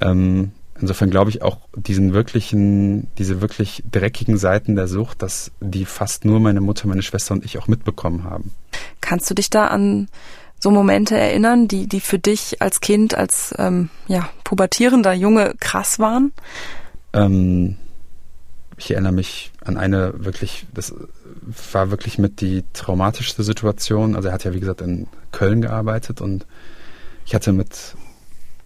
[0.00, 5.84] Ähm, insofern glaube ich auch diesen wirklichen, diese wirklich dreckigen Seiten der Sucht, dass die
[5.84, 8.52] fast nur meine Mutter, meine Schwester und ich auch mitbekommen haben.
[9.00, 10.08] Kannst du dich da an
[10.58, 15.98] so Momente erinnern, die, die für dich als Kind, als ähm, ja, pubertierender Junge krass
[15.98, 16.32] waren?
[17.12, 17.76] Ähm,
[18.78, 20.94] ich erinnere mich an eine wirklich, das
[21.72, 24.16] war wirklich mit die traumatischste Situation.
[24.16, 26.46] Also er hat ja, wie gesagt, in Köln gearbeitet und
[27.24, 27.94] ich hatte mit,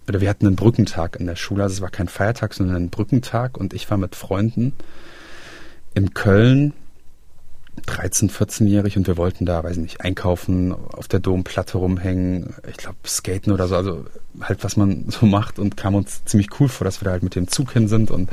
[0.07, 1.63] oder wir hatten einen Brückentag in der Schule.
[1.63, 4.73] Also es war kein Feiertag, sondern ein Brückentag und ich war mit Freunden
[5.93, 6.73] in Köln
[7.85, 12.97] 13, 14-jährig und wir wollten da, weiß nicht, einkaufen, auf der Domplatte rumhängen, ich glaube
[13.05, 14.05] skaten oder so, also
[14.41, 17.23] halt was man so macht und kam uns ziemlich cool vor, dass wir da halt
[17.23, 18.29] mit dem Zug hin sind und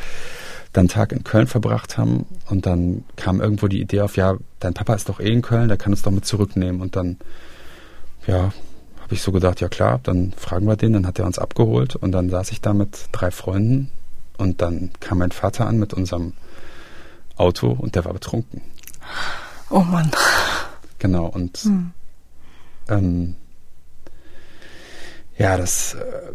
[0.73, 4.37] dann einen Tag in Köln verbracht haben und dann kam irgendwo die Idee auf, ja,
[4.61, 7.17] dein Papa ist doch eh in Köln, der kann uns doch mit zurücknehmen und dann,
[8.27, 8.53] ja,
[9.01, 11.97] habe ich so gedacht, ja klar, dann fragen wir den, dann hat er uns abgeholt
[11.97, 13.91] und dann saß ich da mit drei Freunden
[14.37, 16.35] und dann kam mein Vater an mit unserem
[17.37, 18.61] Auto und der war betrunken.
[19.71, 20.11] Oh Mann.
[20.99, 21.93] Genau, und hm.
[22.89, 23.37] ähm,
[25.39, 26.33] ja, das, äh,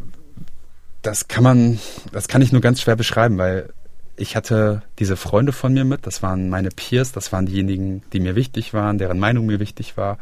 [1.02, 1.80] das kann man,
[2.12, 3.74] das kann ich nur ganz schwer beschreiben, weil
[4.16, 8.20] ich hatte diese Freunde von mir mit, das waren meine Peers, das waren diejenigen, die
[8.20, 10.18] mir wichtig waren, deren Meinung mir wichtig war,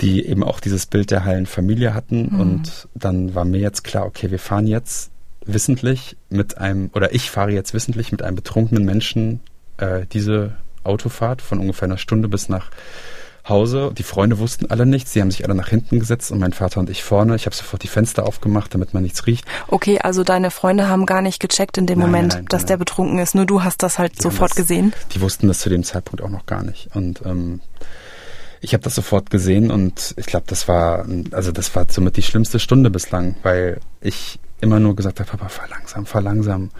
[0.00, 2.30] die eben auch dieses Bild der heilen Familie hatten.
[2.32, 2.40] Mhm.
[2.40, 5.10] Und dann war mir jetzt klar, okay, wir fahren jetzt
[5.44, 9.40] wissentlich mit einem, oder ich fahre jetzt wissentlich mit einem betrunkenen Menschen
[9.78, 12.70] äh, diese Autofahrt von ungefähr einer Stunde bis nach
[13.48, 13.92] Hause.
[13.96, 15.12] Die Freunde wussten alle nichts.
[15.12, 17.36] Sie haben sich alle nach hinten gesetzt und mein Vater und ich vorne.
[17.36, 19.44] Ich habe sofort die Fenster aufgemacht, damit man nichts riecht.
[19.68, 22.68] Okay, also deine Freunde haben gar nicht gecheckt in dem nein, Moment, nein, dass nein.
[22.68, 23.34] der betrunken ist.
[23.34, 24.92] Nur du hast das halt die sofort das, gesehen.
[25.12, 26.88] Die wussten das zu dem Zeitpunkt auch noch gar nicht.
[26.94, 27.60] Und ähm,
[28.60, 32.22] ich habe das sofort gesehen und ich glaube, das war, also das war somit die
[32.22, 36.70] schlimmste Stunde bislang, weil ich immer nur gesagt habe, Papa, fahr langsam, fahr langsam.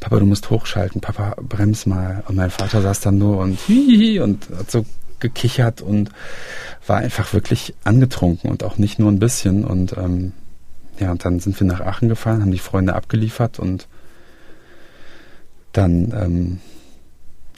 [0.00, 2.24] Papa, du musst hochschalten, Papa, brems mal.
[2.26, 4.86] Und mein Vater saß dann nur und hihihi und hat so
[5.20, 6.10] gekichert und
[6.86, 9.64] war einfach wirklich angetrunken und auch nicht nur ein bisschen.
[9.64, 10.32] Und ähm,
[10.98, 13.88] ja, und dann sind wir nach Aachen gefahren, haben die Freunde abgeliefert und
[15.72, 16.60] dann ähm,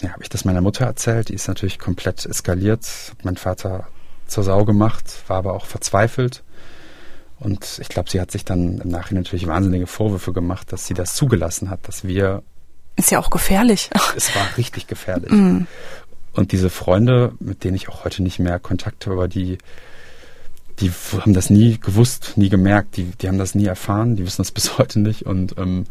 [0.02, 1.28] ja, habe ich das meiner Mutter erzählt.
[1.28, 3.86] Die ist natürlich komplett eskaliert, hat mein Vater
[4.26, 6.42] zur Sau gemacht, war aber auch verzweifelt.
[7.38, 10.94] Und ich glaube, sie hat sich dann im Nachhinein natürlich wahnsinnige Vorwürfe gemacht, dass sie
[10.94, 12.42] das zugelassen hat, dass wir.
[12.94, 13.90] Ist ja auch gefährlich.
[14.16, 15.30] Es war richtig gefährlich.
[15.32, 15.66] Mm.
[16.32, 19.58] Und diese Freunde, mit denen ich auch heute nicht mehr Kontakt habe, aber die,
[20.80, 24.42] die haben das nie gewusst, nie gemerkt, die, die haben das nie erfahren, die wissen
[24.42, 25.22] das bis heute nicht.
[25.22, 25.84] Und ähm,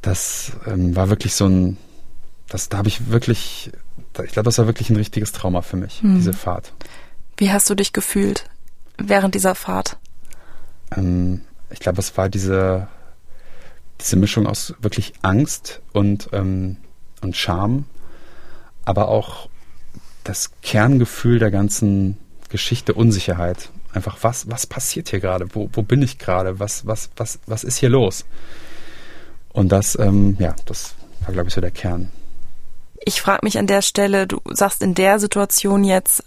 [0.00, 1.76] das ähm, war wirklich so ein,
[2.48, 3.72] das, da habe ich wirklich,
[4.24, 6.16] ich glaube, das war wirklich ein richtiges Trauma für mich, hm.
[6.16, 6.72] diese Fahrt.
[7.36, 8.44] Wie hast du dich gefühlt
[8.96, 9.98] während dieser Fahrt?
[10.96, 12.88] Ähm, ich glaube, es war diese,
[14.00, 16.76] diese Mischung aus wirklich Angst und, ähm,
[17.20, 17.86] und Scham
[18.84, 19.48] aber auch
[20.24, 22.18] das Kerngefühl der ganzen
[22.48, 23.70] Geschichte Unsicherheit.
[23.92, 25.54] Einfach, was, was passiert hier gerade?
[25.54, 26.58] Wo, wo bin ich gerade?
[26.58, 28.24] Was, was, was, was ist hier los?
[29.52, 32.10] Und das, ähm, ja, das war, glaube ich, so der Kern.
[33.04, 36.24] Ich frage mich an der Stelle, du sagst in der Situation jetzt,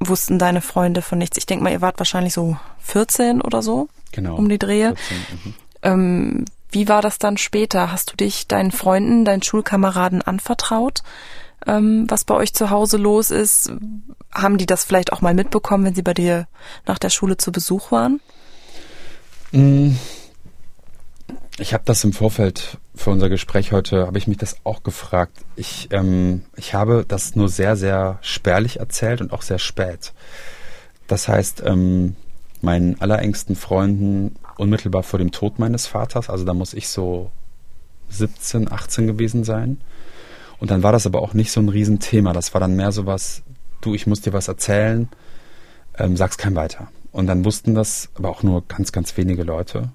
[0.00, 1.36] wussten deine Freunde von nichts.
[1.36, 3.88] Ich denke mal, ihr wart wahrscheinlich so 14 oder so.
[4.12, 4.36] Genau.
[4.36, 4.94] Um die Drehe.
[4.96, 5.54] 14, mhm.
[5.82, 7.92] ähm, wie war das dann später?
[7.92, 11.02] Hast du dich deinen Freunden, deinen Schulkameraden anvertraut?
[11.66, 13.72] Ähm, was bei euch zu Hause los ist.
[14.32, 16.46] Haben die das vielleicht auch mal mitbekommen, wenn sie bei dir
[16.86, 18.20] nach der Schule zu Besuch waren?
[19.52, 19.92] Mm.
[21.58, 25.38] Ich habe das im Vorfeld für unser Gespräch heute, habe ich mich das auch gefragt.
[25.54, 30.12] Ich, ähm, ich habe das nur sehr, sehr spärlich erzählt und auch sehr spät.
[31.06, 32.16] Das heißt, ähm,
[32.60, 37.30] meinen allerengsten Freunden unmittelbar vor dem Tod meines Vaters, also da muss ich so
[38.08, 39.80] 17, 18 gewesen sein.
[40.64, 42.32] Und dann war das aber auch nicht so ein Riesenthema.
[42.32, 43.42] Das war dann mehr so was,
[43.82, 45.10] du, ich muss dir was erzählen,
[45.98, 46.88] ähm, sag's kein weiter.
[47.12, 49.90] Und dann wussten das aber auch nur ganz, ganz wenige Leute.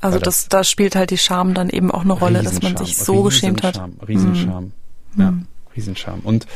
[0.00, 2.96] Also das, da spielt halt die Scham dann eben auch eine Rolle, dass man sich
[2.96, 3.82] so geschämt hat.
[4.08, 4.72] Riesenscham.
[5.14, 5.20] Mhm.
[5.20, 5.34] Ja,
[5.76, 6.20] Riesenscham.
[6.20, 6.46] Und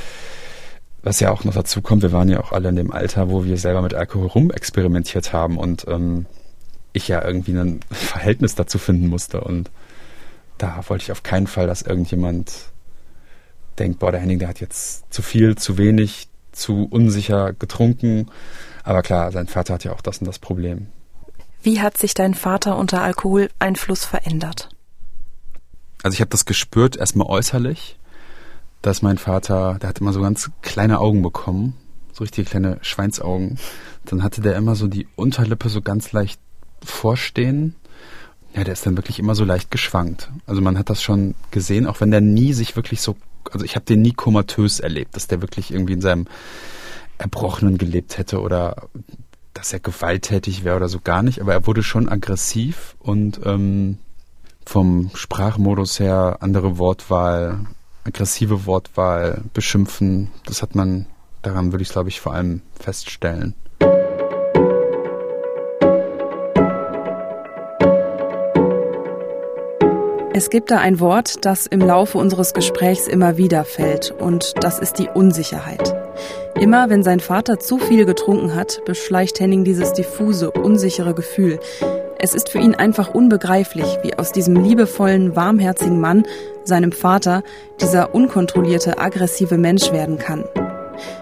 [1.02, 3.44] was ja auch noch dazu kommt, wir waren ja auch alle in dem Alter, wo
[3.44, 6.24] wir selber mit Alkohol rumexperimentiert haben und ähm,
[6.94, 9.42] ich ja irgendwie ein Verhältnis dazu finden musste.
[9.42, 9.70] Und
[10.56, 12.72] da wollte ich auf keinen Fall, dass irgendjemand
[13.78, 18.26] denkt, boah, der Henning, der hat jetzt zu viel, zu wenig, zu unsicher getrunken.
[18.84, 20.88] Aber klar, sein Vater hat ja auch das und das Problem.
[21.62, 24.68] Wie hat sich dein Vater unter Alkoholeinfluss verändert?
[26.02, 27.96] Also ich habe das gespürt, erstmal äußerlich,
[28.82, 31.74] dass mein Vater, der hat immer so ganz kleine Augen bekommen,
[32.12, 33.58] so richtig kleine Schweinsaugen.
[34.04, 36.40] Dann hatte der immer so die Unterlippe so ganz leicht
[36.84, 37.76] vorstehen.
[38.54, 40.30] Ja, der ist dann wirklich immer so leicht geschwankt.
[40.46, 43.16] Also man hat das schon gesehen, auch wenn der nie sich wirklich so
[43.50, 46.26] also ich habe den nie komatös erlebt, dass der wirklich irgendwie in seinem
[47.18, 48.88] Erbrochenen gelebt hätte oder
[49.54, 53.98] dass er gewalttätig wäre oder so gar nicht, aber er wurde schon aggressiv und ähm,
[54.64, 57.66] vom Sprachmodus her andere Wortwahl,
[58.04, 61.06] aggressive Wortwahl, Beschimpfen, das hat man,
[61.42, 63.54] daran würde ich glaube ich vor allem feststellen.
[70.34, 74.78] Es gibt da ein Wort, das im Laufe unseres Gesprächs immer wieder fällt, und das
[74.78, 75.94] ist die Unsicherheit.
[76.58, 81.60] Immer wenn sein Vater zu viel getrunken hat, beschleicht Henning dieses diffuse, unsichere Gefühl.
[82.18, 86.24] Es ist für ihn einfach unbegreiflich, wie aus diesem liebevollen, warmherzigen Mann,
[86.64, 87.42] seinem Vater,
[87.82, 90.44] dieser unkontrollierte, aggressive Mensch werden kann.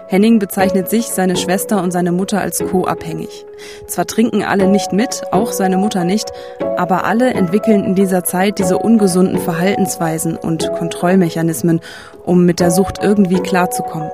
[0.07, 3.45] Henning bezeichnet sich, seine Schwester und seine Mutter als co-abhängig.
[3.87, 6.31] Zwar trinken alle nicht mit, auch seine Mutter nicht,
[6.77, 11.81] aber alle entwickeln in dieser Zeit diese ungesunden Verhaltensweisen und Kontrollmechanismen,
[12.25, 14.11] um mit der Sucht irgendwie klarzukommen.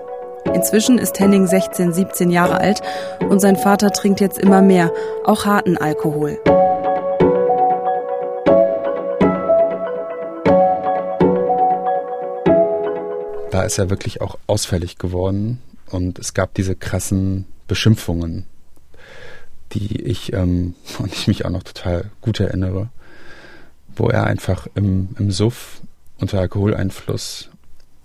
[0.53, 2.81] Inzwischen ist Henning 16, 17 Jahre alt
[3.29, 4.91] und sein Vater trinkt jetzt immer mehr,
[5.25, 6.39] auch harten Alkohol.
[13.57, 18.45] Da ist er wirklich auch ausfällig geworden und es gab diese krassen Beschimpfungen,
[19.71, 22.89] die ich, ähm, und ich mich auch noch total gut erinnere,
[23.95, 25.81] wo er einfach im, im Suff
[26.19, 27.49] unter Alkoholeinfluss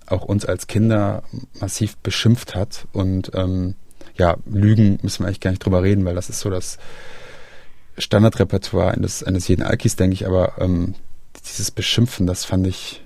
[0.07, 1.21] auch uns als Kinder
[1.59, 2.87] massiv beschimpft hat.
[2.91, 3.75] Und ähm,
[4.15, 6.79] ja, Lügen müssen wir eigentlich gar nicht drüber reden, weil das ist so das
[7.99, 10.25] Standardrepertoire eines, eines jeden Alkis, denke ich.
[10.25, 10.95] Aber ähm,
[11.45, 13.03] dieses Beschimpfen, das fand ich,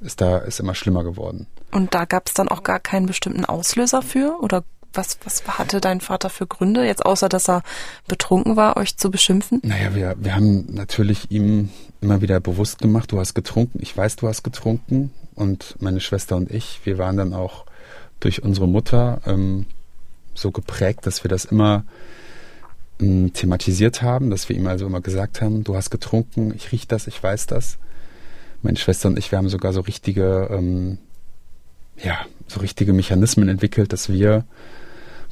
[0.00, 1.46] ist da ist immer schlimmer geworden.
[1.70, 4.38] Und da gab es dann auch gar keinen bestimmten Auslöser für?
[4.40, 7.62] Oder was, was hatte dein Vater für Gründe, jetzt außer dass er
[8.06, 9.60] betrunken war, euch zu beschimpfen?
[9.62, 14.16] Naja, wir, wir haben natürlich ihm immer wieder bewusst gemacht, du hast getrunken, ich weiß,
[14.16, 15.12] du hast getrunken.
[15.34, 17.64] Und meine Schwester und ich, wir waren dann auch
[18.20, 19.66] durch unsere Mutter ähm,
[20.34, 21.84] so geprägt, dass wir das immer
[23.00, 26.88] ähm, thematisiert haben, dass wir ihm also immer gesagt haben, du hast getrunken, ich riech
[26.88, 27.78] das, ich weiß das.
[28.62, 30.98] Meine Schwester und ich, wir haben sogar so richtige ähm,
[32.02, 34.44] ja, so richtige Mechanismen entwickelt, dass wir,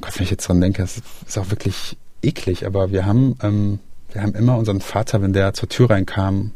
[0.01, 3.79] Gott, wenn ich jetzt dran denke, das ist auch wirklich eklig, aber wir haben, ähm,
[4.11, 6.51] wir haben immer unseren Vater, wenn der zur Tür reinkam,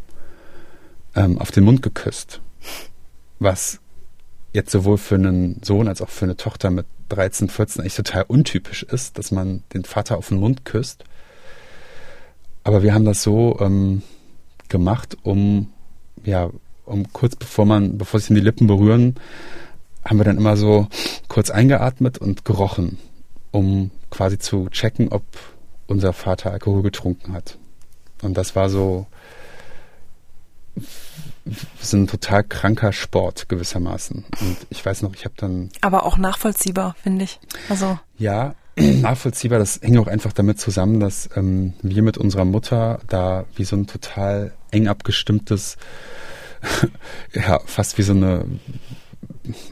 [1.16, 2.42] ähm, auf den Mund geküsst.
[3.40, 3.80] Was
[4.54, 8.24] jetzt sowohl für einen Sohn als auch für eine Tochter mit 13, 14 eigentlich total
[8.28, 11.04] untypisch ist, dass man den Vater auf den Mund küsst.
[12.64, 14.04] Aber wir haben das so ähm,
[14.70, 15.72] gemacht, um
[16.24, 16.50] ja,
[16.86, 19.16] um kurz bevor man, bevor sich die Lippen berühren,
[20.06, 20.88] haben wir dann immer so
[21.28, 22.98] kurz eingeatmet und gerochen,
[23.52, 25.24] um quasi zu checken, ob
[25.88, 27.58] unser Vater Alkohol getrunken hat.
[28.22, 29.08] Und das war so,
[31.82, 34.26] so ein total kranker Sport gewissermaßen.
[34.40, 35.70] Und ich weiß noch, ich habe dann.
[35.82, 37.40] Aber auch nachvollziehbar, finde ich.
[37.70, 38.00] Also.
[38.18, 39.60] Ja, nachvollziehbar.
[39.60, 43.76] Das hängt auch einfach damit zusammen, dass ähm, wir mit unserer Mutter da wie so
[43.76, 45.78] ein total eng abgestimmtes,
[47.34, 48.46] ja, fast wie so eine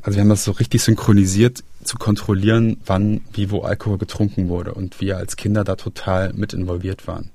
[0.01, 4.73] also wir haben das so richtig synchronisiert zu kontrollieren, wann, wie, wo Alkohol getrunken wurde
[4.73, 7.31] und wir als Kinder da total mit involviert waren.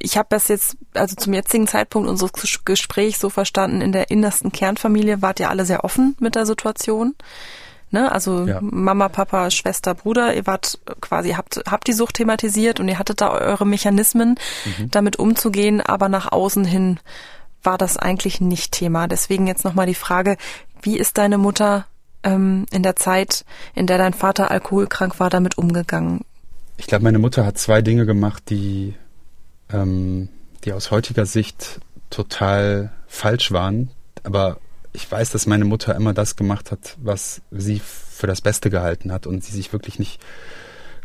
[0.00, 2.32] Ich habe das jetzt, also zum jetzigen Zeitpunkt unseres
[2.64, 7.14] Gesprächs so verstanden, in der innersten Kernfamilie wart ihr alle sehr offen mit der Situation.
[7.90, 8.10] Ne?
[8.10, 8.60] Also ja.
[8.60, 13.20] Mama, Papa, Schwester, Bruder, ihr wart quasi, habt, habt die Sucht thematisiert und ihr hattet
[13.20, 14.90] da eure Mechanismen, mhm.
[14.90, 17.00] damit umzugehen, aber nach außen hin
[17.62, 19.08] war das eigentlich nicht Thema.
[19.08, 20.36] Deswegen jetzt nochmal die Frage,
[20.82, 21.86] wie ist deine Mutter
[22.22, 23.44] ähm, in der Zeit,
[23.74, 26.20] in der dein Vater alkoholkrank war, damit umgegangen?
[26.76, 28.94] Ich glaube, meine Mutter hat zwei Dinge gemacht, die,
[29.72, 30.28] ähm,
[30.64, 33.90] die aus heutiger Sicht total falsch waren.
[34.22, 34.58] Aber
[34.92, 39.12] ich weiß, dass meine Mutter immer das gemacht hat, was sie für das Beste gehalten
[39.12, 40.20] hat und sie sich wirklich nicht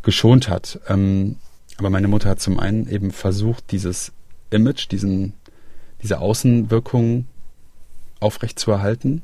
[0.04, 0.80] geschont hat.
[0.88, 1.38] Ähm,
[1.78, 4.12] aber meine Mutter hat zum einen eben versucht, dieses
[4.52, 5.34] Image, diesen,
[6.04, 7.26] diese Außenwirkung
[8.20, 9.24] aufrechtzuerhalten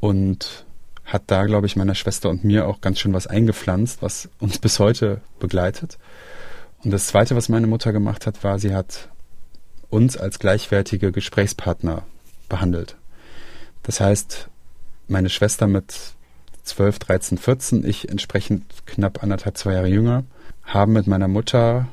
[0.00, 0.64] und
[1.04, 4.58] hat da, glaube ich, meiner Schwester und mir auch ganz schön was eingepflanzt, was uns
[4.58, 5.98] bis heute begleitet.
[6.82, 9.08] Und das Zweite, was meine Mutter gemacht hat, war, sie hat
[9.90, 12.04] uns als gleichwertige Gesprächspartner
[12.48, 12.96] behandelt.
[13.82, 14.48] Das heißt,
[15.08, 15.94] meine Schwester mit
[16.62, 20.24] 12, 13, 14, ich entsprechend knapp anderthalb, zwei Jahre jünger,
[20.64, 21.88] haben mit meiner Mutter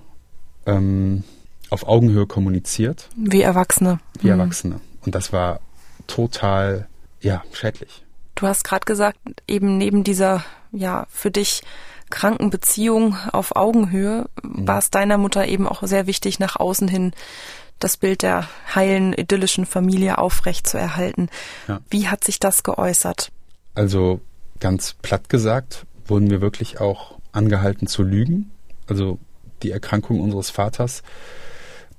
[0.66, 1.24] ähm,
[1.70, 3.10] auf Augenhöhe kommuniziert.
[3.16, 4.00] Wie Erwachsene.
[4.20, 4.40] Wie mhm.
[4.40, 4.80] Erwachsene.
[5.06, 5.60] Und das war
[6.08, 6.88] total
[7.22, 8.04] ja, schädlich.
[8.36, 11.64] Du hast gerade gesagt, eben neben dieser, ja, für dich
[12.10, 14.68] kranken Beziehung auf Augenhöhe mhm.
[14.68, 17.14] war es deiner Mutter eben auch sehr wichtig, nach außen hin
[17.80, 21.30] das Bild der heilen, idyllischen Familie aufrecht zu erhalten.
[21.68, 21.80] Ja.
[21.90, 23.32] Wie hat sich das geäußert?
[23.76, 24.22] Also
[24.60, 28.52] ganz platt gesagt, wurden wir wirklich auch angehalten zu lügen.
[28.88, 29.20] Also
[29.62, 31.04] die Erkrankung unseres Vaters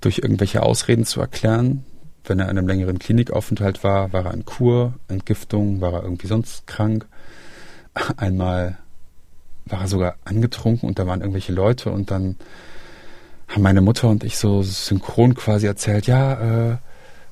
[0.01, 1.85] durch irgendwelche Ausreden zu erklären,
[2.25, 6.27] wenn er in einem längeren Klinikaufenthalt war, war er in Kur, Entgiftung, war er irgendwie
[6.27, 7.07] sonst krank.
[8.17, 8.79] Einmal
[9.67, 12.37] war er sogar angetrunken und da waren irgendwelche Leute und dann
[13.49, 16.77] haben meine Mutter und ich so synchron quasi erzählt, ja, äh,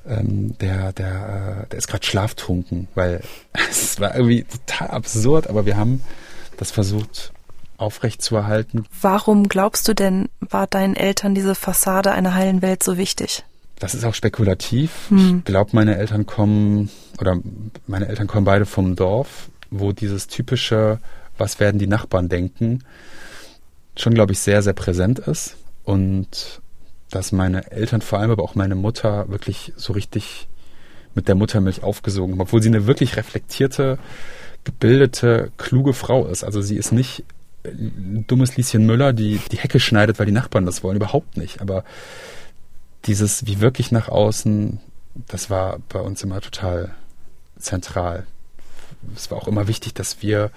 [0.07, 3.21] ähm, der, der, äh, der ist gerade schlaftrunken, weil
[3.69, 6.01] es war irgendwie total absurd, aber wir haben
[6.57, 7.33] das versucht
[7.77, 8.85] aufrechtzuerhalten.
[9.01, 13.43] Warum glaubst du denn, war deinen Eltern diese Fassade einer heilen Welt so wichtig?
[13.79, 15.09] Das ist auch spekulativ.
[15.09, 15.39] Hm.
[15.39, 17.37] Ich glaube, meine Eltern kommen, oder
[17.85, 20.99] meine Eltern kommen beide vom Dorf, wo dieses typische,
[21.37, 22.83] was werden die Nachbarn denken,
[23.95, 25.55] schon, glaube ich, sehr, sehr präsent ist.
[25.83, 26.61] Und
[27.11, 30.47] dass meine Eltern, vor allem aber auch meine Mutter, wirklich so richtig
[31.13, 33.97] mit der Muttermilch aufgesogen haben, obwohl sie eine wirklich reflektierte,
[34.63, 36.43] gebildete, kluge Frau ist.
[36.43, 37.23] Also sie ist nicht
[37.73, 40.97] dummes Lieschen Müller, die die Hecke schneidet, weil die Nachbarn das wollen.
[40.97, 41.61] Überhaupt nicht.
[41.61, 41.83] Aber
[43.05, 44.79] dieses wie wirklich nach außen,
[45.27, 46.93] das war bei uns immer total
[47.57, 48.25] zentral.
[49.15, 50.51] Es war auch immer wichtig, dass wir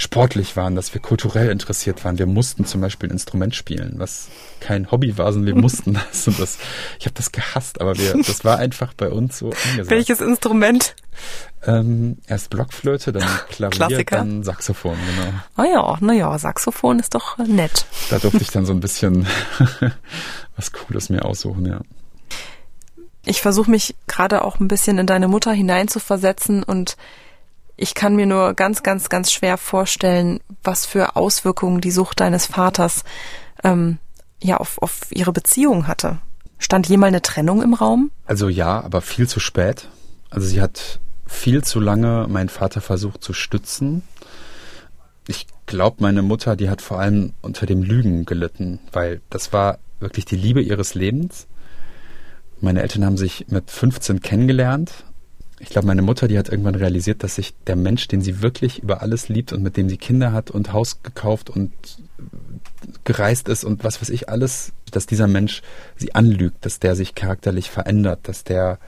[0.00, 2.18] sportlich waren, dass wir kulturell interessiert waren.
[2.18, 6.26] Wir mussten zum Beispiel ein Instrument spielen, was kein Hobby war, sondern wir mussten das.
[6.26, 6.58] Und das
[6.98, 9.90] ich habe das gehasst, aber wir, das war einfach bei uns so angesagt.
[9.90, 10.96] Welches Instrument?
[11.66, 14.16] Ähm, erst Blockflöte, dann Klavier, Klassiker.
[14.16, 15.34] dann Saxophon, genau.
[15.58, 17.84] Oh ja, naja, Saxophon ist doch nett.
[18.08, 19.26] Da durfte ich dann so ein bisschen
[20.56, 21.82] was Cooles mir aussuchen, ja.
[23.26, 26.96] Ich versuche mich gerade auch ein bisschen in deine Mutter hineinzuversetzen und
[27.80, 32.44] ich kann mir nur ganz, ganz, ganz schwer vorstellen, was für Auswirkungen die Sucht deines
[32.44, 33.04] Vaters
[33.64, 33.98] ähm,
[34.42, 36.18] ja auf, auf ihre Beziehung hatte.
[36.58, 38.10] Stand jemals eine Trennung im Raum?
[38.26, 39.88] Also ja, aber viel zu spät.
[40.28, 44.02] Also sie hat viel zu lange meinen Vater versucht zu stützen.
[45.26, 49.78] Ich glaube, meine Mutter, die hat vor allem unter dem Lügen gelitten, weil das war
[50.00, 51.46] wirklich die Liebe ihres Lebens.
[52.60, 55.04] Meine Eltern haben sich mit 15 kennengelernt
[55.60, 58.82] ich glaube, meine Mutter, die hat irgendwann realisiert, dass sich der Mensch, den sie wirklich
[58.82, 61.70] über alles liebt und mit dem sie Kinder hat und Haus gekauft und
[63.04, 65.60] gereist ist und was weiß ich alles, dass dieser Mensch
[65.96, 68.78] sie anlügt, dass der sich charakterlich verändert, dass der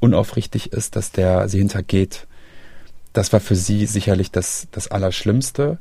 [0.00, 2.26] unaufrichtig ist, dass der sie hintergeht.
[3.12, 5.78] Das war für sie sicherlich das, das Allerschlimmste.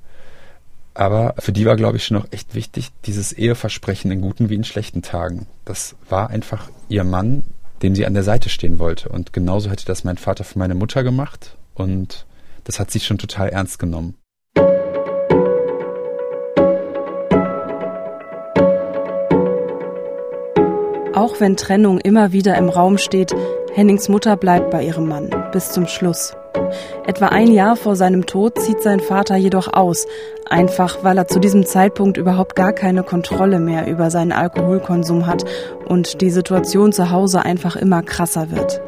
[0.93, 4.56] Aber für die war, glaube ich, schon noch echt wichtig, dieses Eheversprechen in guten wie
[4.56, 5.45] in schlechten Tagen.
[5.65, 7.43] Das war einfach ihr Mann,
[7.82, 9.10] dem sie an der Seite stehen wollte.
[9.10, 11.58] Und genauso hätte das mein Vater für meine Mutter gemacht.
[11.74, 12.26] Und
[12.63, 14.16] das hat sie schon total ernst genommen.
[21.13, 23.36] Auch wenn Trennung immer wieder im Raum steht,
[23.74, 26.36] Hennings Mutter bleibt bei ihrem Mann bis zum Schluss.
[27.06, 30.08] Etwa ein Jahr vor seinem Tod zieht sein Vater jedoch aus,
[30.50, 35.46] einfach weil er zu diesem Zeitpunkt überhaupt gar keine Kontrolle mehr über seinen Alkoholkonsum hat
[35.88, 38.82] und die Situation zu Hause einfach immer krasser wird.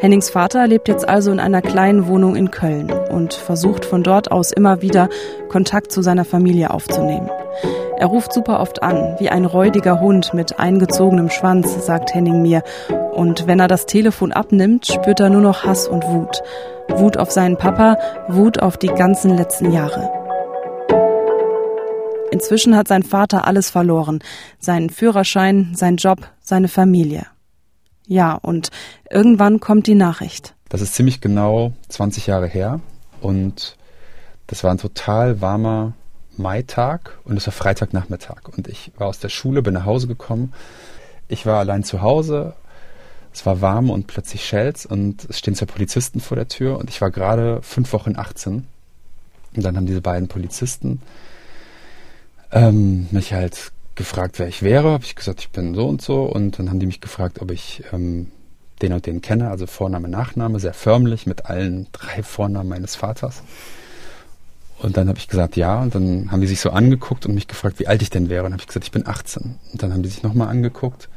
[0.00, 4.32] Hennings Vater lebt jetzt also in einer kleinen Wohnung in Köln und versucht von dort
[4.32, 5.10] aus immer wieder
[5.50, 7.28] Kontakt zu seiner Familie aufzunehmen.
[7.98, 12.62] Er ruft super oft an, wie ein räudiger Hund mit eingezogenem Schwanz, sagt Henning mir.
[13.12, 16.42] Und wenn er das Telefon abnimmt, spürt er nur noch Hass und Wut.
[16.88, 20.10] Wut auf seinen Papa, Wut auf die ganzen letzten Jahre.
[22.30, 24.20] Inzwischen hat sein Vater alles verloren.
[24.58, 27.26] Seinen Führerschein, seinen Job, seine Familie.
[28.10, 28.70] Ja, und
[29.08, 30.56] irgendwann kommt die Nachricht.
[30.68, 32.80] Das ist ziemlich genau 20 Jahre her
[33.20, 33.76] und
[34.48, 35.92] das war ein total warmer
[36.36, 38.48] Maitag und es war Freitagnachmittag.
[38.56, 40.52] Und ich war aus der Schule, bin nach Hause gekommen.
[41.28, 42.54] Ich war allein zu Hause.
[43.32, 46.90] Es war warm und plötzlich schellt's und es stehen zwei Polizisten vor der Tür und
[46.90, 48.66] ich war gerade fünf Wochen 18.
[49.54, 51.00] Und dann haben diese beiden Polizisten
[52.50, 53.70] ähm, mich halt
[54.00, 54.92] gefragt, wer ich wäre.
[54.92, 56.22] Habe ich gesagt, ich bin so und so.
[56.22, 58.32] Und dann haben die mich gefragt, ob ich ähm,
[58.80, 63.42] den und den kenne, also Vorname, Nachname, sehr förmlich mit allen drei Vornamen meines Vaters.
[64.78, 65.82] Und dann habe ich gesagt, ja.
[65.82, 68.46] Und dann haben die sich so angeguckt und mich gefragt, wie alt ich denn wäre.
[68.46, 69.58] Und habe ich gesagt, ich bin 18.
[69.70, 71.10] Und dann haben die sich nochmal angeguckt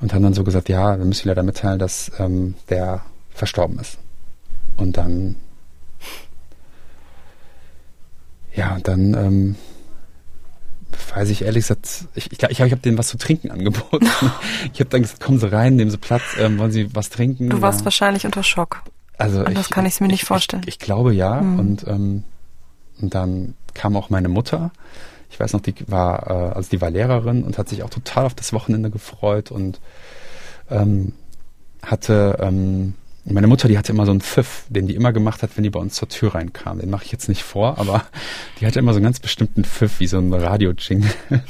[0.00, 3.98] und haben dann so gesagt, ja, wir müssen leider mitteilen, dass ähm, der verstorben ist.
[4.76, 5.36] Und dann,
[8.56, 9.56] ja, und dann ähm,
[11.14, 14.06] weiß ich ehrlich gesagt, ich glaube, ich, ich, ich habe denen was zu trinken angeboten.
[14.72, 17.50] ich habe dann gesagt, kommen Sie rein, nehmen Sie Platz, ähm, wollen Sie was trinken?
[17.50, 17.84] Du warst ja.
[17.86, 18.82] wahrscheinlich unter Schock.
[19.18, 20.62] Also das kann ich mir nicht vorstellen.
[20.66, 21.40] Ich, glaube ja.
[21.40, 21.58] Mhm.
[21.58, 22.24] Und ähm,
[23.00, 24.70] und dann kam auch meine Mutter.
[25.30, 28.26] Ich weiß noch, die war, äh, also die war Lehrerin und hat sich auch total
[28.26, 29.80] auf das Wochenende gefreut und
[30.70, 31.12] ähm,
[31.82, 32.94] hatte, ähm,
[33.28, 35.70] meine Mutter, die hatte immer so einen Pfiff, den die immer gemacht hat, wenn die
[35.70, 36.78] bei uns zur Tür reinkam.
[36.78, 38.06] Den mache ich jetzt nicht vor, aber
[38.60, 41.10] die hatte immer so einen ganz bestimmten Pfiff, wie so ein Radio-Jingle.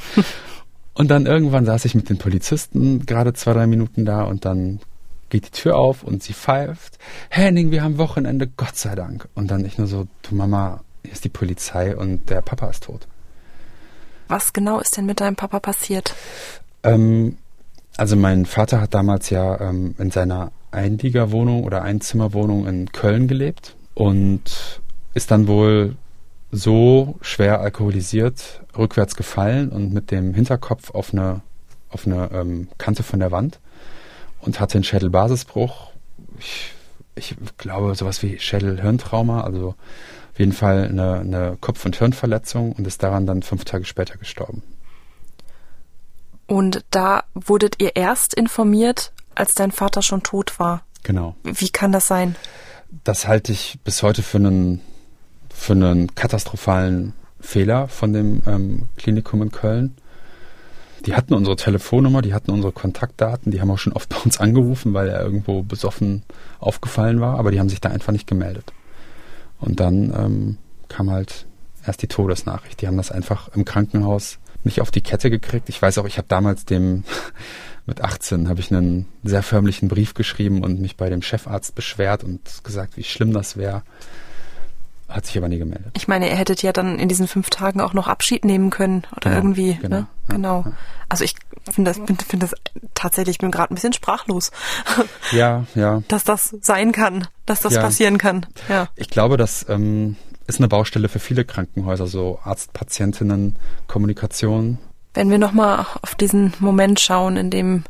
[0.95, 4.79] und dann irgendwann saß ich mit den Polizisten gerade zwei, drei Minuten da und dann
[5.29, 6.97] geht die Tür auf und sie pfeift.
[7.29, 9.27] Henning, wir haben Wochenende, Gott sei Dank.
[9.35, 12.83] Und dann ich nur so, du Mama, hier ist die Polizei und der Papa ist
[12.83, 13.07] tot.
[14.27, 16.15] Was genau ist denn mit deinem Papa passiert?
[16.83, 17.37] Ähm,
[17.97, 23.75] also mein Vater hat damals ja ähm, in seiner Einliegerwohnung oder Einzimmerwohnung in Köln gelebt
[23.93, 24.81] und
[25.13, 25.95] ist dann wohl
[26.51, 31.41] so schwer alkoholisiert rückwärts gefallen und mit dem Hinterkopf auf eine,
[31.89, 33.59] auf eine ähm, Kante von der Wand
[34.41, 35.91] und hatte einen Schädelbasisbruch.
[36.39, 36.73] Ich,
[37.15, 42.85] ich glaube, sowas wie Schädelhirntrauma, also auf jeden Fall eine, eine Kopf- und Hirnverletzung und
[42.85, 44.61] ist daran dann fünf Tage später gestorben.
[46.45, 50.83] Und da wurdet ihr erst informiert, als dein Vater schon tot war.
[51.03, 51.35] Genau.
[51.43, 52.35] Wie kann das sein?
[53.03, 54.81] Das halte ich bis heute für einen,
[55.53, 59.95] für einen katastrophalen Fehler von dem ähm, Klinikum in Köln.
[61.05, 64.39] Die hatten unsere Telefonnummer, die hatten unsere Kontaktdaten, die haben auch schon oft bei uns
[64.39, 66.23] angerufen, weil er irgendwo besoffen
[66.59, 68.73] aufgefallen war, aber die haben sich da einfach nicht gemeldet.
[69.59, 70.57] Und dann ähm,
[70.87, 71.45] kam halt
[71.85, 72.81] erst die Todesnachricht.
[72.81, 75.69] Die haben das einfach im Krankenhaus nicht auf die Kette gekriegt.
[75.69, 77.03] Ich weiß auch, ich habe damals dem
[77.87, 82.23] mit 18 habe ich einen sehr förmlichen Brief geschrieben und mich bei dem Chefarzt beschwert
[82.23, 83.81] und gesagt, wie schlimm das wäre.
[85.09, 85.91] Hat sich aber nie gemeldet.
[85.95, 89.03] Ich meine, ihr hättet ja dann in diesen fünf Tagen auch noch Abschied nehmen können
[89.15, 89.75] oder Genau, irgendwie.
[89.81, 90.07] genau, ne?
[90.27, 90.63] ja, genau.
[90.65, 90.73] ja.
[91.07, 91.33] Also ich
[91.71, 92.53] finde das, finde find das
[92.93, 94.51] tatsächlich, ich bin gerade ein bisschen sprachlos,
[95.31, 96.03] Ja, ja.
[96.09, 97.81] dass das sein kann, dass das Ja.
[97.83, 98.45] passieren kann.
[98.67, 98.89] Ja.
[98.97, 104.77] Ich glaube, das ähm, ist eine Baustelle für viele Krankenhäuser, so Arzt-Patientinnen-Kommunikation.
[105.17, 107.85] Wenn wir nochmal auf diesen Moment schauen, in dem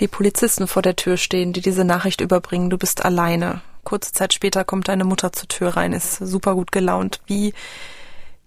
[0.00, 3.60] die Polizisten vor der Tür stehen, die diese Nachricht überbringen, du bist alleine.
[3.84, 7.20] Kurze Zeit später kommt deine Mutter zur Tür rein, ist super gut gelaunt.
[7.26, 7.54] Wie,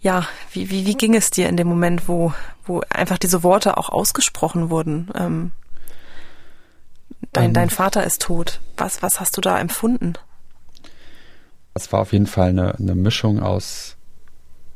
[0.01, 2.33] ja, wie, wie, wie ging es dir in dem Moment, wo,
[2.65, 5.09] wo einfach diese Worte auch ausgesprochen wurden?
[5.15, 5.51] Ähm,
[7.31, 7.53] dein, Ähm.
[7.53, 8.59] dein Vater ist tot.
[8.75, 10.15] Was, was hast du da empfunden?
[11.73, 13.95] Es war auf jeden Fall eine, eine Mischung aus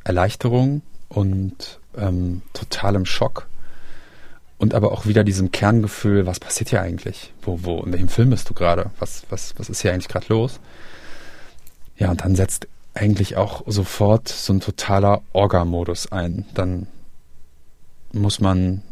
[0.05, 3.47] Erleichterung und ähm, totalem Schock.
[4.57, 7.33] Und aber auch wieder diesem Kerngefühl, was passiert hier eigentlich?
[7.41, 8.91] Wo, wo, in welchem Film bist du gerade?
[8.99, 10.59] Was, was, was ist hier eigentlich gerade los?
[11.97, 16.45] Ja, und dann setzt eigentlich auch sofort so ein totaler Orga-Modus ein.
[16.53, 16.87] Dann
[18.13, 18.83] muss man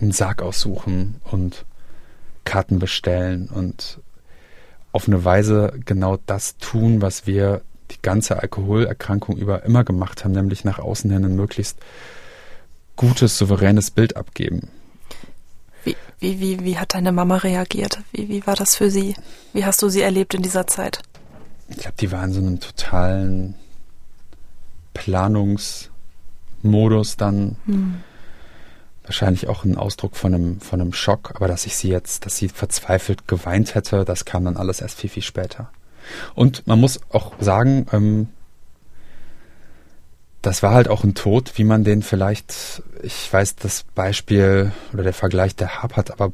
[0.00, 1.64] einen Sarg aussuchen und
[2.44, 4.00] Karten bestellen und
[4.92, 10.32] auf eine Weise genau das tun, was wir die ganze Alkoholerkrankung über immer gemacht haben,
[10.32, 11.78] nämlich nach außen hin ein möglichst
[12.96, 14.68] gutes, souveränes Bild abgeben.
[15.84, 18.00] Wie, wie, wie, wie hat deine Mama reagiert?
[18.12, 19.14] Wie, wie war das für sie?
[19.52, 21.00] Wie hast du sie erlebt in dieser Zeit?
[21.68, 23.54] Ich glaube, die waren in so einem totalen
[24.94, 27.56] Planungsmodus dann.
[29.04, 32.36] Wahrscheinlich auch ein Ausdruck von einem, von einem Schock, aber dass ich sie jetzt, dass
[32.36, 35.70] sie verzweifelt geweint hätte, das kam dann alles erst viel, viel später.
[36.34, 38.28] Und man muss auch sagen, ähm,
[40.42, 45.02] das war halt auch ein Tod, wie man den vielleicht, ich weiß das Beispiel oder
[45.02, 46.32] der Vergleich, der hapert, aber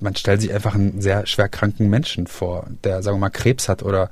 [0.00, 3.68] man stellt sich einfach einen sehr schwer kranken Menschen vor, der, sagen wir mal, Krebs
[3.68, 4.10] hat oder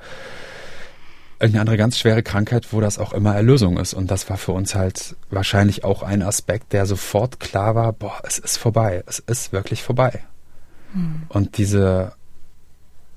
[1.41, 3.95] irgendeine andere ganz schwere Krankheit, wo das auch immer Erlösung ist.
[3.95, 8.21] Und das war für uns halt wahrscheinlich auch ein Aspekt, der sofort klar war, boah,
[8.23, 10.21] es ist vorbei, es ist wirklich vorbei.
[11.29, 12.13] Und diese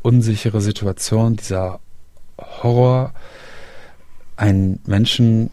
[0.02, 1.80] unsichere Situation, dieser
[2.38, 3.14] Horror,
[4.36, 5.52] einen Menschen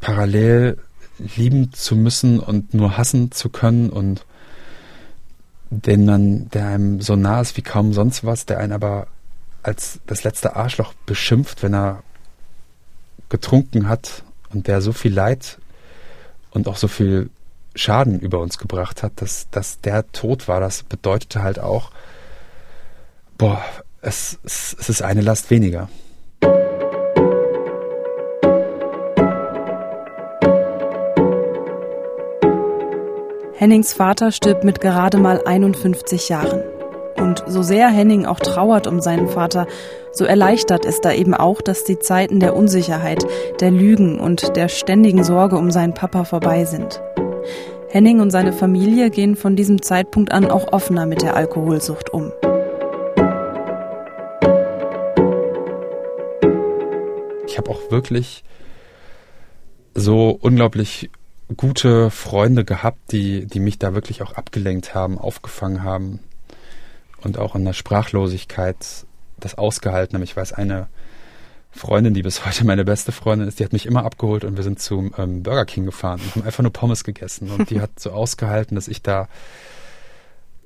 [0.00, 0.78] parallel
[1.18, 4.24] lieben zu müssen und nur hassen zu können und
[5.70, 9.08] den man, der einem so nah ist wie kaum sonst was, der einen aber
[9.62, 12.02] als das letzte Arschloch beschimpft, wenn er
[13.28, 15.58] getrunken hat und der so viel Leid
[16.50, 17.30] und auch so viel
[17.74, 21.90] Schaden über uns gebracht hat, dass, dass der tot war, das bedeutete halt auch,
[23.36, 23.62] boah,
[24.08, 25.88] es, es, es ist eine Last weniger.
[33.54, 36.62] Hennings Vater stirbt mit gerade mal 51 Jahren.
[37.16, 39.66] Und so sehr Henning auch trauert um seinen Vater,
[40.12, 43.26] so erleichtert ist da eben auch, dass die Zeiten der Unsicherheit,
[43.60, 47.02] der Lügen und der ständigen Sorge um seinen Papa vorbei sind.
[47.88, 52.32] Henning und seine Familie gehen von diesem Zeitpunkt an auch offener mit der Alkoholsucht um.
[57.58, 58.44] Ich habe auch wirklich
[59.92, 61.10] so unglaublich
[61.56, 66.20] gute Freunde gehabt, die, die mich da wirklich auch abgelenkt haben, aufgefangen haben
[67.20, 68.76] und auch in der Sprachlosigkeit
[69.40, 70.22] das ausgehalten haben.
[70.22, 70.86] Ich weiß, eine
[71.72, 74.62] Freundin, die bis heute meine beste Freundin ist, die hat mich immer abgeholt und wir
[74.62, 77.50] sind zum ähm, Burger King gefahren und haben einfach nur Pommes gegessen.
[77.50, 79.26] Und die hat so ausgehalten, dass ich da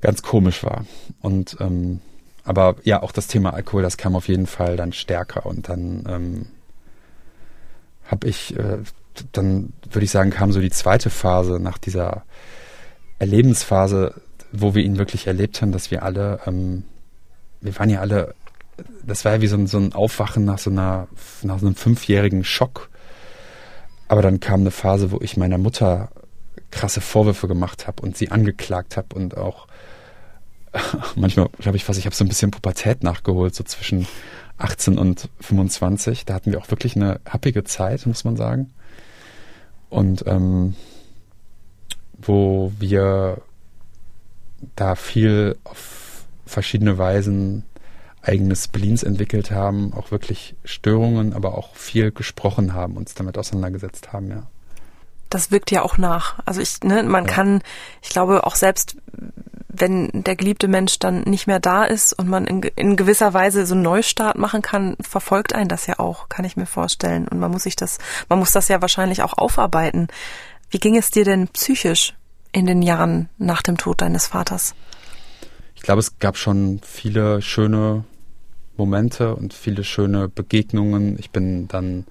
[0.02, 0.84] ganz komisch war.
[1.22, 2.02] Und ähm,
[2.44, 6.04] aber ja, auch das Thema Alkohol, das kam auf jeden Fall dann stärker und dann
[6.06, 6.46] ähm,
[8.12, 8.78] habe ich, äh,
[9.32, 12.24] dann würde ich sagen, kam so die zweite Phase nach dieser
[13.18, 14.14] Erlebensphase,
[14.52, 16.84] wo wir ihn wirklich erlebt haben, dass wir alle, ähm,
[17.60, 18.34] wir waren ja alle,
[19.04, 21.08] das war ja wie so ein, so ein Aufwachen nach so einer,
[21.42, 22.90] nach so einem fünfjährigen Schock.
[24.08, 26.10] Aber dann kam eine Phase, wo ich meiner Mutter
[26.70, 29.66] krasse Vorwürfe gemacht habe und sie angeklagt habe und auch
[31.16, 34.06] manchmal, glaube ich, fast, ich habe so ein bisschen Pubertät nachgeholt, so zwischen
[34.62, 36.24] 18 und 25.
[36.24, 38.72] Da hatten wir auch wirklich eine happige Zeit, muss man sagen.
[39.90, 40.74] Und ähm,
[42.18, 43.42] wo wir
[44.76, 47.64] da viel auf verschiedene Weisen
[48.22, 54.12] eigene Spleens entwickelt haben, auch wirklich Störungen, aber auch viel gesprochen haben, uns damit auseinandergesetzt
[54.12, 54.46] haben, ja.
[55.28, 56.38] Das wirkt ja auch nach.
[56.44, 57.30] Also ich, ne, man ja.
[57.32, 57.62] kann,
[58.02, 58.96] ich glaube auch selbst,
[59.72, 63.64] wenn der geliebte Mensch dann nicht mehr da ist und man in, in gewisser Weise
[63.64, 67.26] so einen Neustart machen kann, verfolgt einen das ja auch, kann ich mir vorstellen.
[67.26, 67.98] Und man muss sich das,
[68.28, 70.08] man muss das ja wahrscheinlich auch aufarbeiten.
[70.70, 72.14] Wie ging es dir denn psychisch
[72.52, 74.74] in den Jahren nach dem Tod deines Vaters?
[75.74, 78.04] Ich glaube, es gab schon viele schöne
[78.76, 81.18] Momente und viele schöne Begegnungen.
[81.18, 82.06] Ich bin dann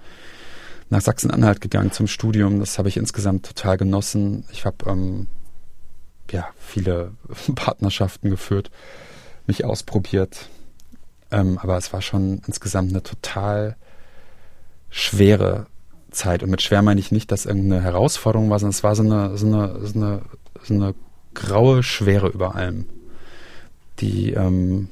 [0.89, 2.59] nach Sachsen-Anhalt gegangen zum Studium.
[2.59, 4.45] Das habe ich insgesamt total genossen.
[4.51, 5.28] Ich habe ähm,
[6.30, 7.11] ja viele
[7.55, 8.72] Partnerschaften geführt,
[9.47, 10.47] mich ausprobiert.
[11.32, 13.78] Ähm, aber es war schon insgesamt eine total
[14.89, 15.67] schwere
[16.11, 16.43] Zeit.
[16.43, 19.38] Und mit schwer meine ich nicht, dass irgendeine Herausforderung war, sondern es war so eine,
[19.38, 20.22] so eine, so eine,
[20.63, 20.95] so eine
[21.34, 22.86] graue Schwere über allem.
[23.99, 24.89] Die, ähm,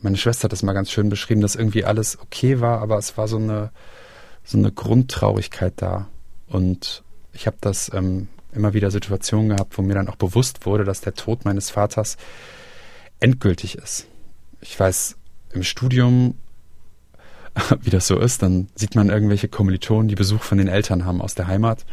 [0.00, 3.16] meine Schwester hat das mal ganz schön beschrieben, dass irgendwie alles okay war, aber es
[3.16, 3.70] war so eine,
[4.44, 6.08] so eine Grundtraurigkeit da.
[6.46, 7.02] Und
[7.32, 11.00] ich habe das ähm, immer wieder Situationen gehabt, wo mir dann auch bewusst wurde, dass
[11.00, 12.16] der Tod meines Vaters
[13.20, 14.06] endgültig ist.
[14.60, 15.16] Ich weiß,
[15.52, 16.34] im Studium
[17.80, 21.20] wie das so ist, dann sieht man irgendwelche Kommilitonen, die Besuch von den Eltern haben
[21.20, 21.84] aus der Heimat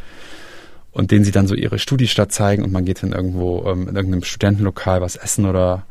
[0.92, 3.96] und denen sie dann so ihre Studiestadt zeigen und man geht dann irgendwo ähm, in
[3.96, 5.84] irgendeinem Studentenlokal was essen oder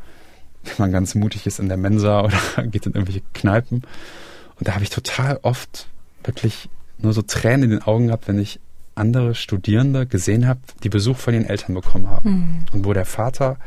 [0.64, 3.82] wenn man ganz mutig ist in der Mensa oder geht in irgendwelche Kneipen.
[4.58, 5.88] Und da habe ich total oft
[6.24, 6.68] wirklich
[6.98, 8.58] nur so Tränen in den Augen gehabt, wenn ich
[8.96, 12.30] andere Studierende gesehen habe, die Besuch von den Eltern bekommen haben.
[12.30, 12.66] Mhm.
[12.72, 13.58] Und wo der Vater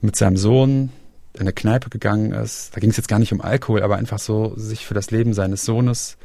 [0.00, 0.90] mit seinem Sohn
[1.34, 2.76] in eine Kneipe gegangen ist.
[2.76, 5.32] Da ging es jetzt gar nicht um Alkohol, aber einfach so sich für das Leben
[5.32, 6.18] seines Sohnes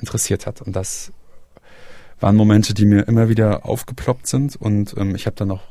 [0.00, 0.60] interessiert hat.
[0.60, 1.12] Und das
[2.20, 4.56] waren Momente, die mir immer wieder aufgeploppt sind.
[4.56, 5.62] Und ähm, ich habe dann auch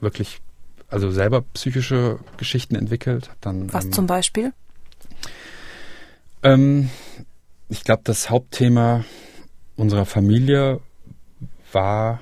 [0.00, 0.40] wirklich,
[0.88, 3.30] also selber psychische Geschichten entwickelt.
[3.40, 4.52] Dann, Was ähm, zum Beispiel?
[6.42, 6.90] Ähm,
[7.68, 9.04] ich glaube, das Hauptthema
[9.76, 10.80] unserer Familie
[11.72, 12.20] war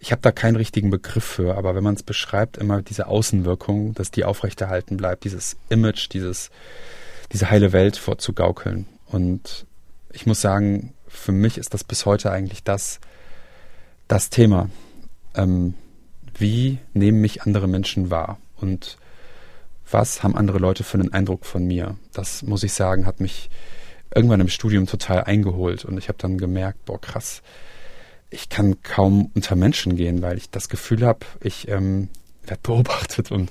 [0.00, 3.94] ich habe da keinen richtigen Begriff für, aber wenn man es beschreibt, immer diese Außenwirkung,
[3.94, 6.50] dass die aufrechterhalten bleibt, dieses Image, dieses,
[7.32, 8.86] diese heile Welt vorzugaukeln.
[9.06, 9.66] Und
[10.12, 13.00] ich muss sagen, für mich ist das bis heute eigentlich das,
[14.06, 14.70] das Thema.
[15.34, 15.74] Ähm,
[16.36, 18.38] wie nehmen mich andere Menschen wahr?
[18.56, 18.98] Und
[19.90, 21.96] was haben andere Leute für einen Eindruck von mir?
[22.12, 23.50] Das muss ich sagen, hat mich
[24.14, 25.84] irgendwann im Studium total eingeholt.
[25.84, 27.42] Und ich habe dann gemerkt, boah, krass,
[28.30, 32.08] ich kann kaum unter Menschen gehen, weil ich das Gefühl habe, ich ähm,
[32.44, 33.50] werde beobachtet und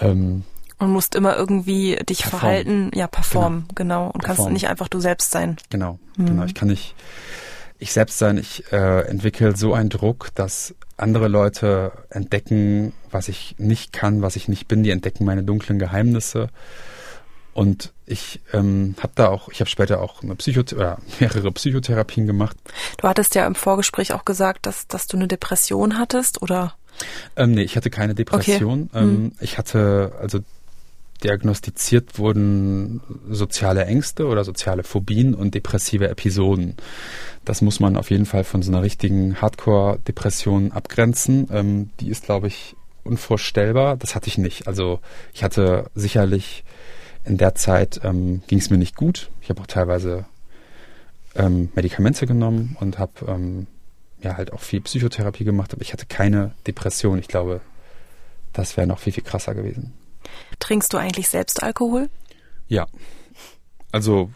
[0.00, 0.44] ähm,
[0.78, 2.40] und musst immer irgendwie dich perform.
[2.40, 3.74] verhalten, ja, performen, genau.
[3.74, 4.06] genau.
[4.06, 4.46] Und perform.
[4.46, 5.56] kannst nicht einfach du selbst sein.
[5.70, 6.26] Genau, mhm.
[6.26, 6.44] genau.
[6.44, 6.94] Ich kann nicht
[7.78, 8.38] ich selbst sein.
[8.38, 14.36] Ich äh, entwickle so einen Druck, dass andere Leute entdecken, was ich nicht kann, was
[14.36, 14.82] ich nicht bin.
[14.82, 16.48] Die entdecken meine dunklen Geheimnisse.
[17.54, 22.26] Und ich ähm, habe da auch, ich habe später auch eine Psychot oder mehrere Psychotherapien
[22.26, 22.56] gemacht.
[22.98, 26.74] Du hattest ja im Vorgespräch auch gesagt, dass, dass du eine Depression hattest, oder?
[27.36, 28.90] Ähm, nee, ich hatte keine Depression.
[28.92, 29.02] Okay.
[29.02, 29.32] Ähm, hm.
[29.40, 30.40] Ich hatte, also
[31.22, 33.00] diagnostiziert wurden
[33.30, 36.74] soziale Ängste oder soziale Phobien und depressive Episoden.
[37.44, 41.48] Das muss man auf jeden Fall von so einer richtigen Hardcore-Depression abgrenzen.
[41.50, 43.96] Ähm, die ist, glaube ich, unvorstellbar.
[43.96, 44.66] Das hatte ich nicht.
[44.66, 45.00] Also
[45.32, 46.64] ich hatte sicherlich
[47.24, 49.30] in der Zeit ähm, ging es mir nicht gut.
[49.40, 50.26] Ich habe auch teilweise
[51.34, 53.66] ähm, Medikamente genommen und habe ähm,
[54.20, 57.18] ja halt auch viel Psychotherapie gemacht, aber ich hatte keine Depression.
[57.18, 57.60] Ich glaube,
[58.52, 59.92] das wäre noch viel, viel krasser gewesen.
[60.58, 62.08] Trinkst du eigentlich selbst Alkohol?
[62.68, 62.86] Ja.
[63.92, 64.30] Also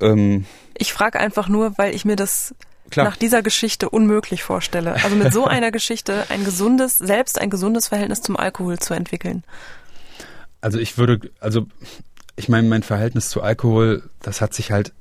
[0.00, 0.46] ähm,
[0.76, 2.54] ich frage einfach nur, weil ich mir das
[2.90, 3.06] Klar.
[3.06, 4.94] nach dieser Geschichte unmöglich vorstelle.
[5.02, 9.44] Also mit so einer Geschichte ein gesundes, selbst ein gesundes Verhältnis zum Alkohol zu entwickeln.
[10.66, 11.68] Also ich würde, also
[12.34, 14.92] ich meine, mein Verhältnis zu Alkohol, das hat sich halt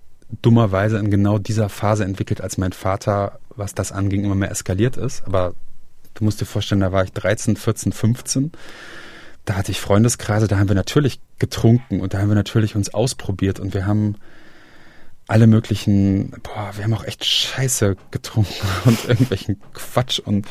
[0.44, 4.96] dummerweise in genau dieser Phase entwickelt, als mein Vater, was das anging, immer mehr eskaliert
[4.96, 5.24] ist.
[5.26, 5.56] Aber
[6.14, 8.52] du musst dir vorstellen, da war ich 13, 14, 15.
[9.46, 12.94] da hatte ich Freundeskreise, da haben wir natürlich getrunken und da haben wir natürlich uns
[12.94, 14.18] ausprobiert und wir haben
[15.28, 18.54] alle möglichen, boah, wir haben auch echt Scheiße getrunken
[18.86, 20.46] und irgendwelchen Quatsch und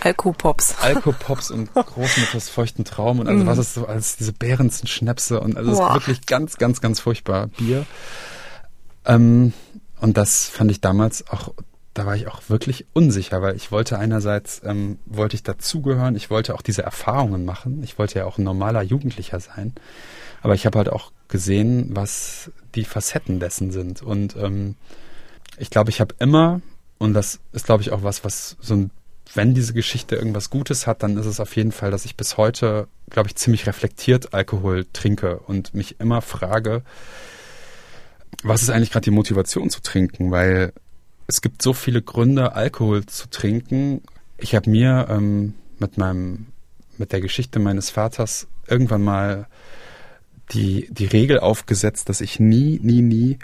[0.00, 0.76] Alkopops.
[0.80, 3.46] Alkopops und Großmutters feuchten Traum und also mm.
[3.46, 7.00] was ist so als diese Bärensen Schnäpse und also es ist wirklich ganz, ganz, ganz
[7.00, 7.86] furchtbar Bier.
[9.06, 9.54] Ähm,
[10.00, 11.54] und das fand ich damals auch,
[11.94, 16.28] da war ich auch wirklich unsicher, weil ich wollte einerseits, ähm, wollte ich dazugehören, ich
[16.28, 19.72] wollte auch diese Erfahrungen machen, ich wollte ja auch ein normaler Jugendlicher sein,
[20.42, 24.76] aber ich habe halt auch gesehen, was die Facetten dessen sind und ähm,
[25.58, 26.60] ich glaube, ich habe immer,
[26.98, 28.90] und das ist glaube ich auch was, was so ein
[29.34, 32.36] wenn diese Geschichte irgendwas Gutes hat, dann ist es auf jeden Fall, dass ich bis
[32.36, 36.82] heute, glaube ich, ziemlich reflektiert Alkohol trinke und mich immer frage,
[38.42, 40.30] was ist eigentlich gerade die Motivation zu trinken?
[40.30, 40.72] Weil
[41.26, 44.02] es gibt so viele Gründe, Alkohol zu trinken.
[44.38, 46.46] Ich habe mir ähm, mit meinem,
[46.96, 49.46] mit der Geschichte meines Vaters irgendwann mal
[50.52, 53.38] die, die Regel aufgesetzt, dass ich nie, nie, nie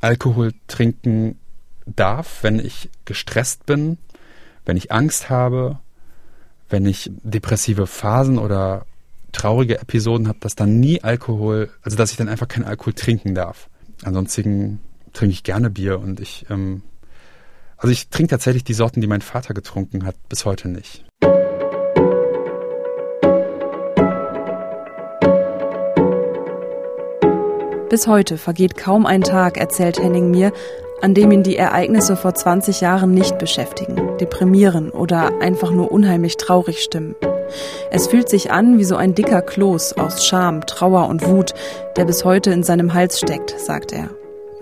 [0.00, 1.38] Alkohol trinken
[1.86, 3.98] darf, wenn ich gestresst bin,
[4.64, 5.78] wenn ich Angst habe,
[6.68, 8.86] wenn ich depressive Phasen oder
[9.32, 13.34] traurige Episoden habe, dass dann nie Alkohol, also dass ich dann einfach keinen Alkohol trinken
[13.34, 13.68] darf.
[14.02, 14.80] Ansonsten
[15.12, 16.82] trinke ich gerne Bier und ich, ähm,
[17.76, 21.04] also ich trinke tatsächlich die Sorten, die mein Vater getrunken hat, bis heute nicht.
[27.92, 30.52] Bis heute vergeht kaum ein Tag, erzählt Henning mir,
[31.02, 36.38] an dem ihn die Ereignisse vor 20 Jahren nicht beschäftigen, deprimieren oder einfach nur unheimlich
[36.38, 37.14] traurig stimmen.
[37.90, 41.52] Es fühlt sich an wie so ein dicker Kloß aus Scham, Trauer und Wut,
[41.98, 44.08] der bis heute in seinem Hals steckt, sagt er.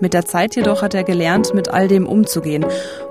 [0.01, 2.65] Mit der Zeit jedoch hat er gelernt, mit all dem umzugehen.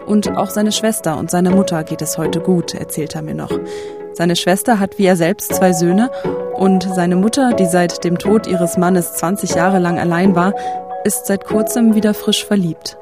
[0.04, 3.58] Und auch seine Schwester und seine Mutter geht es heute gut, erzählt er mir noch.
[4.12, 6.10] Seine Schwester hat wie er selbst zwei Söhne
[6.54, 10.54] und seine Mutter, die seit dem Tod ihres Mannes 20 Jahre lang allein war,
[11.04, 12.98] ist seit kurzem wieder frisch verliebt.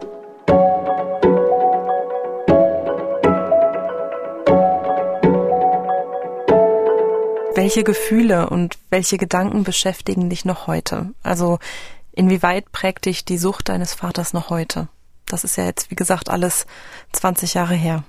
[7.55, 11.07] Welche Gefühle und welche Gedanken beschäftigen dich noch heute?
[11.25, 11.59] Also
[12.13, 14.89] inwieweit prägt dich die Sucht deines Vaters noch heute?
[15.27, 16.67] Das ist ja jetzt, wie gesagt, alles
[17.13, 18.05] 20 Jahre her.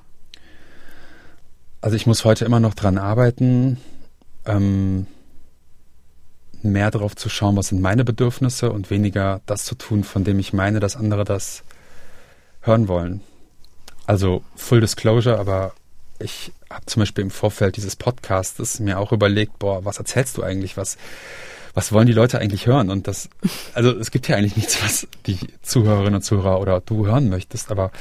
[1.82, 3.78] Also ich muss heute immer noch dran arbeiten,
[4.46, 5.08] ähm,
[6.62, 10.40] mehr darauf zu schauen, was sind meine Bedürfnisse und weniger das zu tun, von dem
[10.40, 11.64] ich meine, dass andere das
[12.62, 13.22] hören wollen.
[14.06, 15.74] Also Full Disclosure, aber
[16.20, 20.44] ich habe zum Beispiel im Vorfeld dieses Podcasts mir auch überlegt, boah, was erzählst du
[20.44, 20.76] eigentlich?
[20.76, 20.98] Was,
[21.74, 22.90] was wollen die Leute eigentlich hören?
[22.90, 23.30] Und das,
[23.74, 27.72] also es gibt ja eigentlich nichts, was die Zuhörerinnen und Zuhörer oder du hören möchtest,
[27.72, 27.92] aber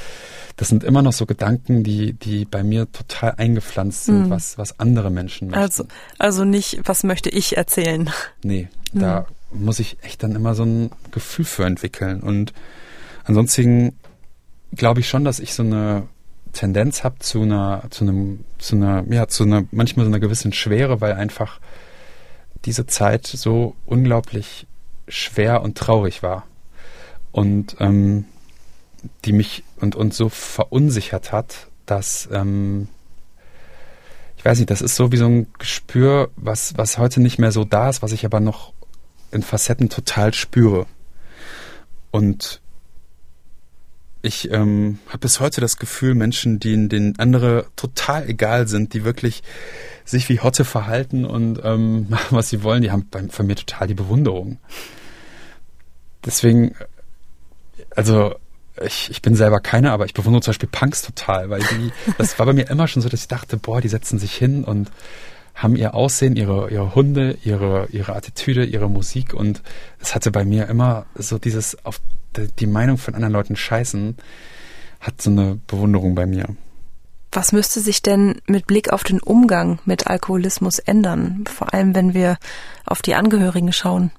[0.57, 4.29] das sind immer noch so Gedanken, die, die bei mir total eingepflanzt sind, mhm.
[4.29, 5.61] was, was andere Menschen möchten.
[5.61, 5.85] Also,
[6.17, 8.09] also nicht, was möchte ich erzählen?
[8.43, 8.99] Nee, mhm.
[8.99, 12.21] da muss ich echt dann immer so ein Gefühl für entwickeln.
[12.21, 12.53] Und
[13.23, 13.93] ansonsten
[14.75, 16.03] glaube ich schon, dass ich so eine
[16.53, 20.53] Tendenz habe zu einer, zu einem, zu einer, ja, zu einer, manchmal so einer gewissen
[20.53, 21.59] Schwere, weil einfach
[22.65, 24.67] diese Zeit so unglaublich
[25.07, 26.45] schwer und traurig war.
[27.31, 28.25] Und ähm,
[29.25, 32.87] die mich und uns so verunsichert hat, dass ähm,
[34.39, 37.51] ich weiß nicht, das ist so wie so ein Gespür, was, was heute nicht mehr
[37.51, 38.71] so da ist, was ich aber noch
[39.31, 40.85] in Facetten total spüre.
[42.11, 42.61] Und
[44.21, 49.05] ich ähm, habe bis heute das Gefühl, Menschen, denen, denen andere total egal sind, die
[49.05, 49.43] wirklich
[50.03, 53.55] sich wie Hotte verhalten und ähm, machen, was sie wollen, die haben bei, von mir
[53.55, 54.59] total die Bewunderung.
[56.25, 56.75] Deswegen,
[57.95, 58.35] also
[58.81, 62.37] ich, ich bin selber keiner, aber ich bewundere zum Beispiel Punks total, weil die, das
[62.39, 64.91] war bei mir immer schon so, dass ich dachte, boah, die setzen sich hin und
[65.59, 69.61] haben ihr Aussehen, ihre, ihre Hunde, ihre, ihre Attitüde, ihre Musik und
[69.99, 71.99] es hatte bei mir immer so dieses auf
[72.59, 74.15] die Meinung von anderen Leuten scheißen,
[75.01, 76.55] hat so eine Bewunderung bei mir.
[77.31, 81.43] Was müsste sich denn mit Blick auf den Umgang mit Alkoholismus ändern?
[81.47, 82.37] Vor allem, wenn wir
[82.85, 84.11] auf die Angehörigen schauen.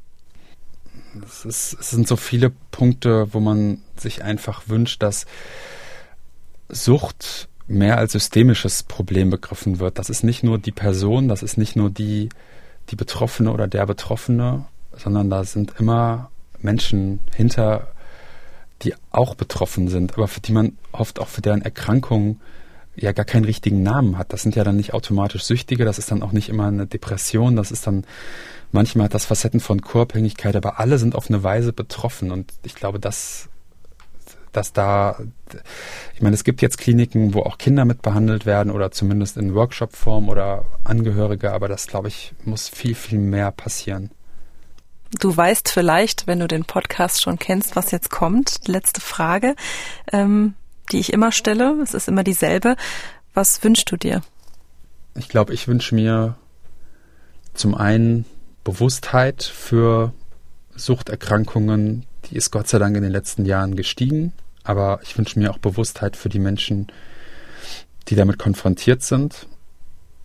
[1.25, 5.27] Es, ist, es sind so viele Punkte, wo man sich einfach wünscht, dass
[6.69, 9.99] Sucht mehr als systemisches Problem begriffen wird.
[9.99, 12.29] Das ist nicht nur die Person, das ist nicht nur die,
[12.91, 14.67] die Betroffene oder der Betroffene,
[14.97, 17.89] sondern da sind immer Menschen hinter,
[18.83, 22.41] die auch betroffen sind, aber für die man oft auch für deren Erkrankung
[22.97, 24.33] ja gar keinen richtigen Namen hat.
[24.33, 27.55] Das sind ja dann nicht automatisch Süchtige, das ist dann auch nicht immer eine Depression,
[27.55, 28.05] das ist dann
[28.73, 32.99] manchmal das Facetten von Co-Abhängigkeit, aber alle sind auf eine Weise betroffen und ich glaube,
[32.99, 33.49] das
[34.53, 35.19] dass da,
[36.15, 39.55] ich meine, es gibt jetzt Kliniken, wo auch Kinder mit behandelt werden oder zumindest in
[39.55, 44.11] Workshop-Form oder Angehörige, aber das, glaube ich, muss viel, viel mehr passieren.
[45.19, 48.69] Du weißt vielleicht, wenn du den Podcast schon kennst, was jetzt kommt.
[48.69, 49.57] Letzte Frage,
[50.13, 50.55] ähm,
[50.93, 51.81] die ich immer stelle.
[51.83, 52.77] Es ist immer dieselbe.
[53.35, 54.23] Was wünschst du dir?
[55.17, 56.37] Ich glaube, ich wünsche mir
[57.55, 58.25] zum einen
[58.63, 60.13] Bewusstheit für
[60.77, 64.33] Suchterkrankungen, die ist Gott sei Dank in den letzten Jahren gestiegen.
[64.63, 66.89] Aber ich wünsche mir auch Bewusstheit für die Menschen,
[68.09, 69.47] die damit konfrontiert sind.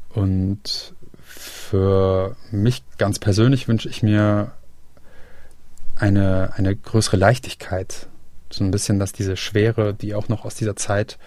[0.09, 0.93] Und
[1.23, 4.51] für mich ganz persönlich wünsche ich mir
[5.95, 8.07] eine, eine größere Leichtigkeit.
[8.51, 11.17] So ein bisschen, dass diese Schwere, die auch noch aus dieser Zeit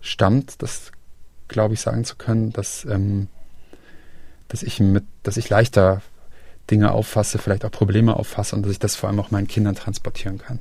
[0.00, 0.92] stammt, das
[1.48, 3.28] glaube ich sagen zu können, dass, ähm,
[4.48, 6.02] dass ich mit, dass ich leichter
[6.70, 9.74] Dinge auffasse, vielleicht auch Probleme auffasse und dass ich das vor allem auch meinen Kindern
[9.74, 10.58] transportieren kann.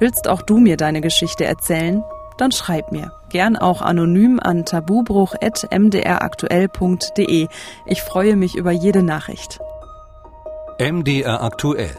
[0.00, 2.02] Willst auch du mir deine Geschichte erzählen?
[2.36, 3.12] Dann schreib mir.
[3.30, 7.46] Gern auch anonym an tabubruch.mdraktuell.de.
[7.86, 9.60] Ich freue mich über jede Nachricht.
[10.80, 11.96] MDR aktuell.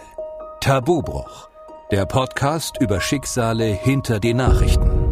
[0.59, 1.49] Tabubruch.
[1.91, 5.04] Der Podcast über Schicksale hinter den Nachrichten.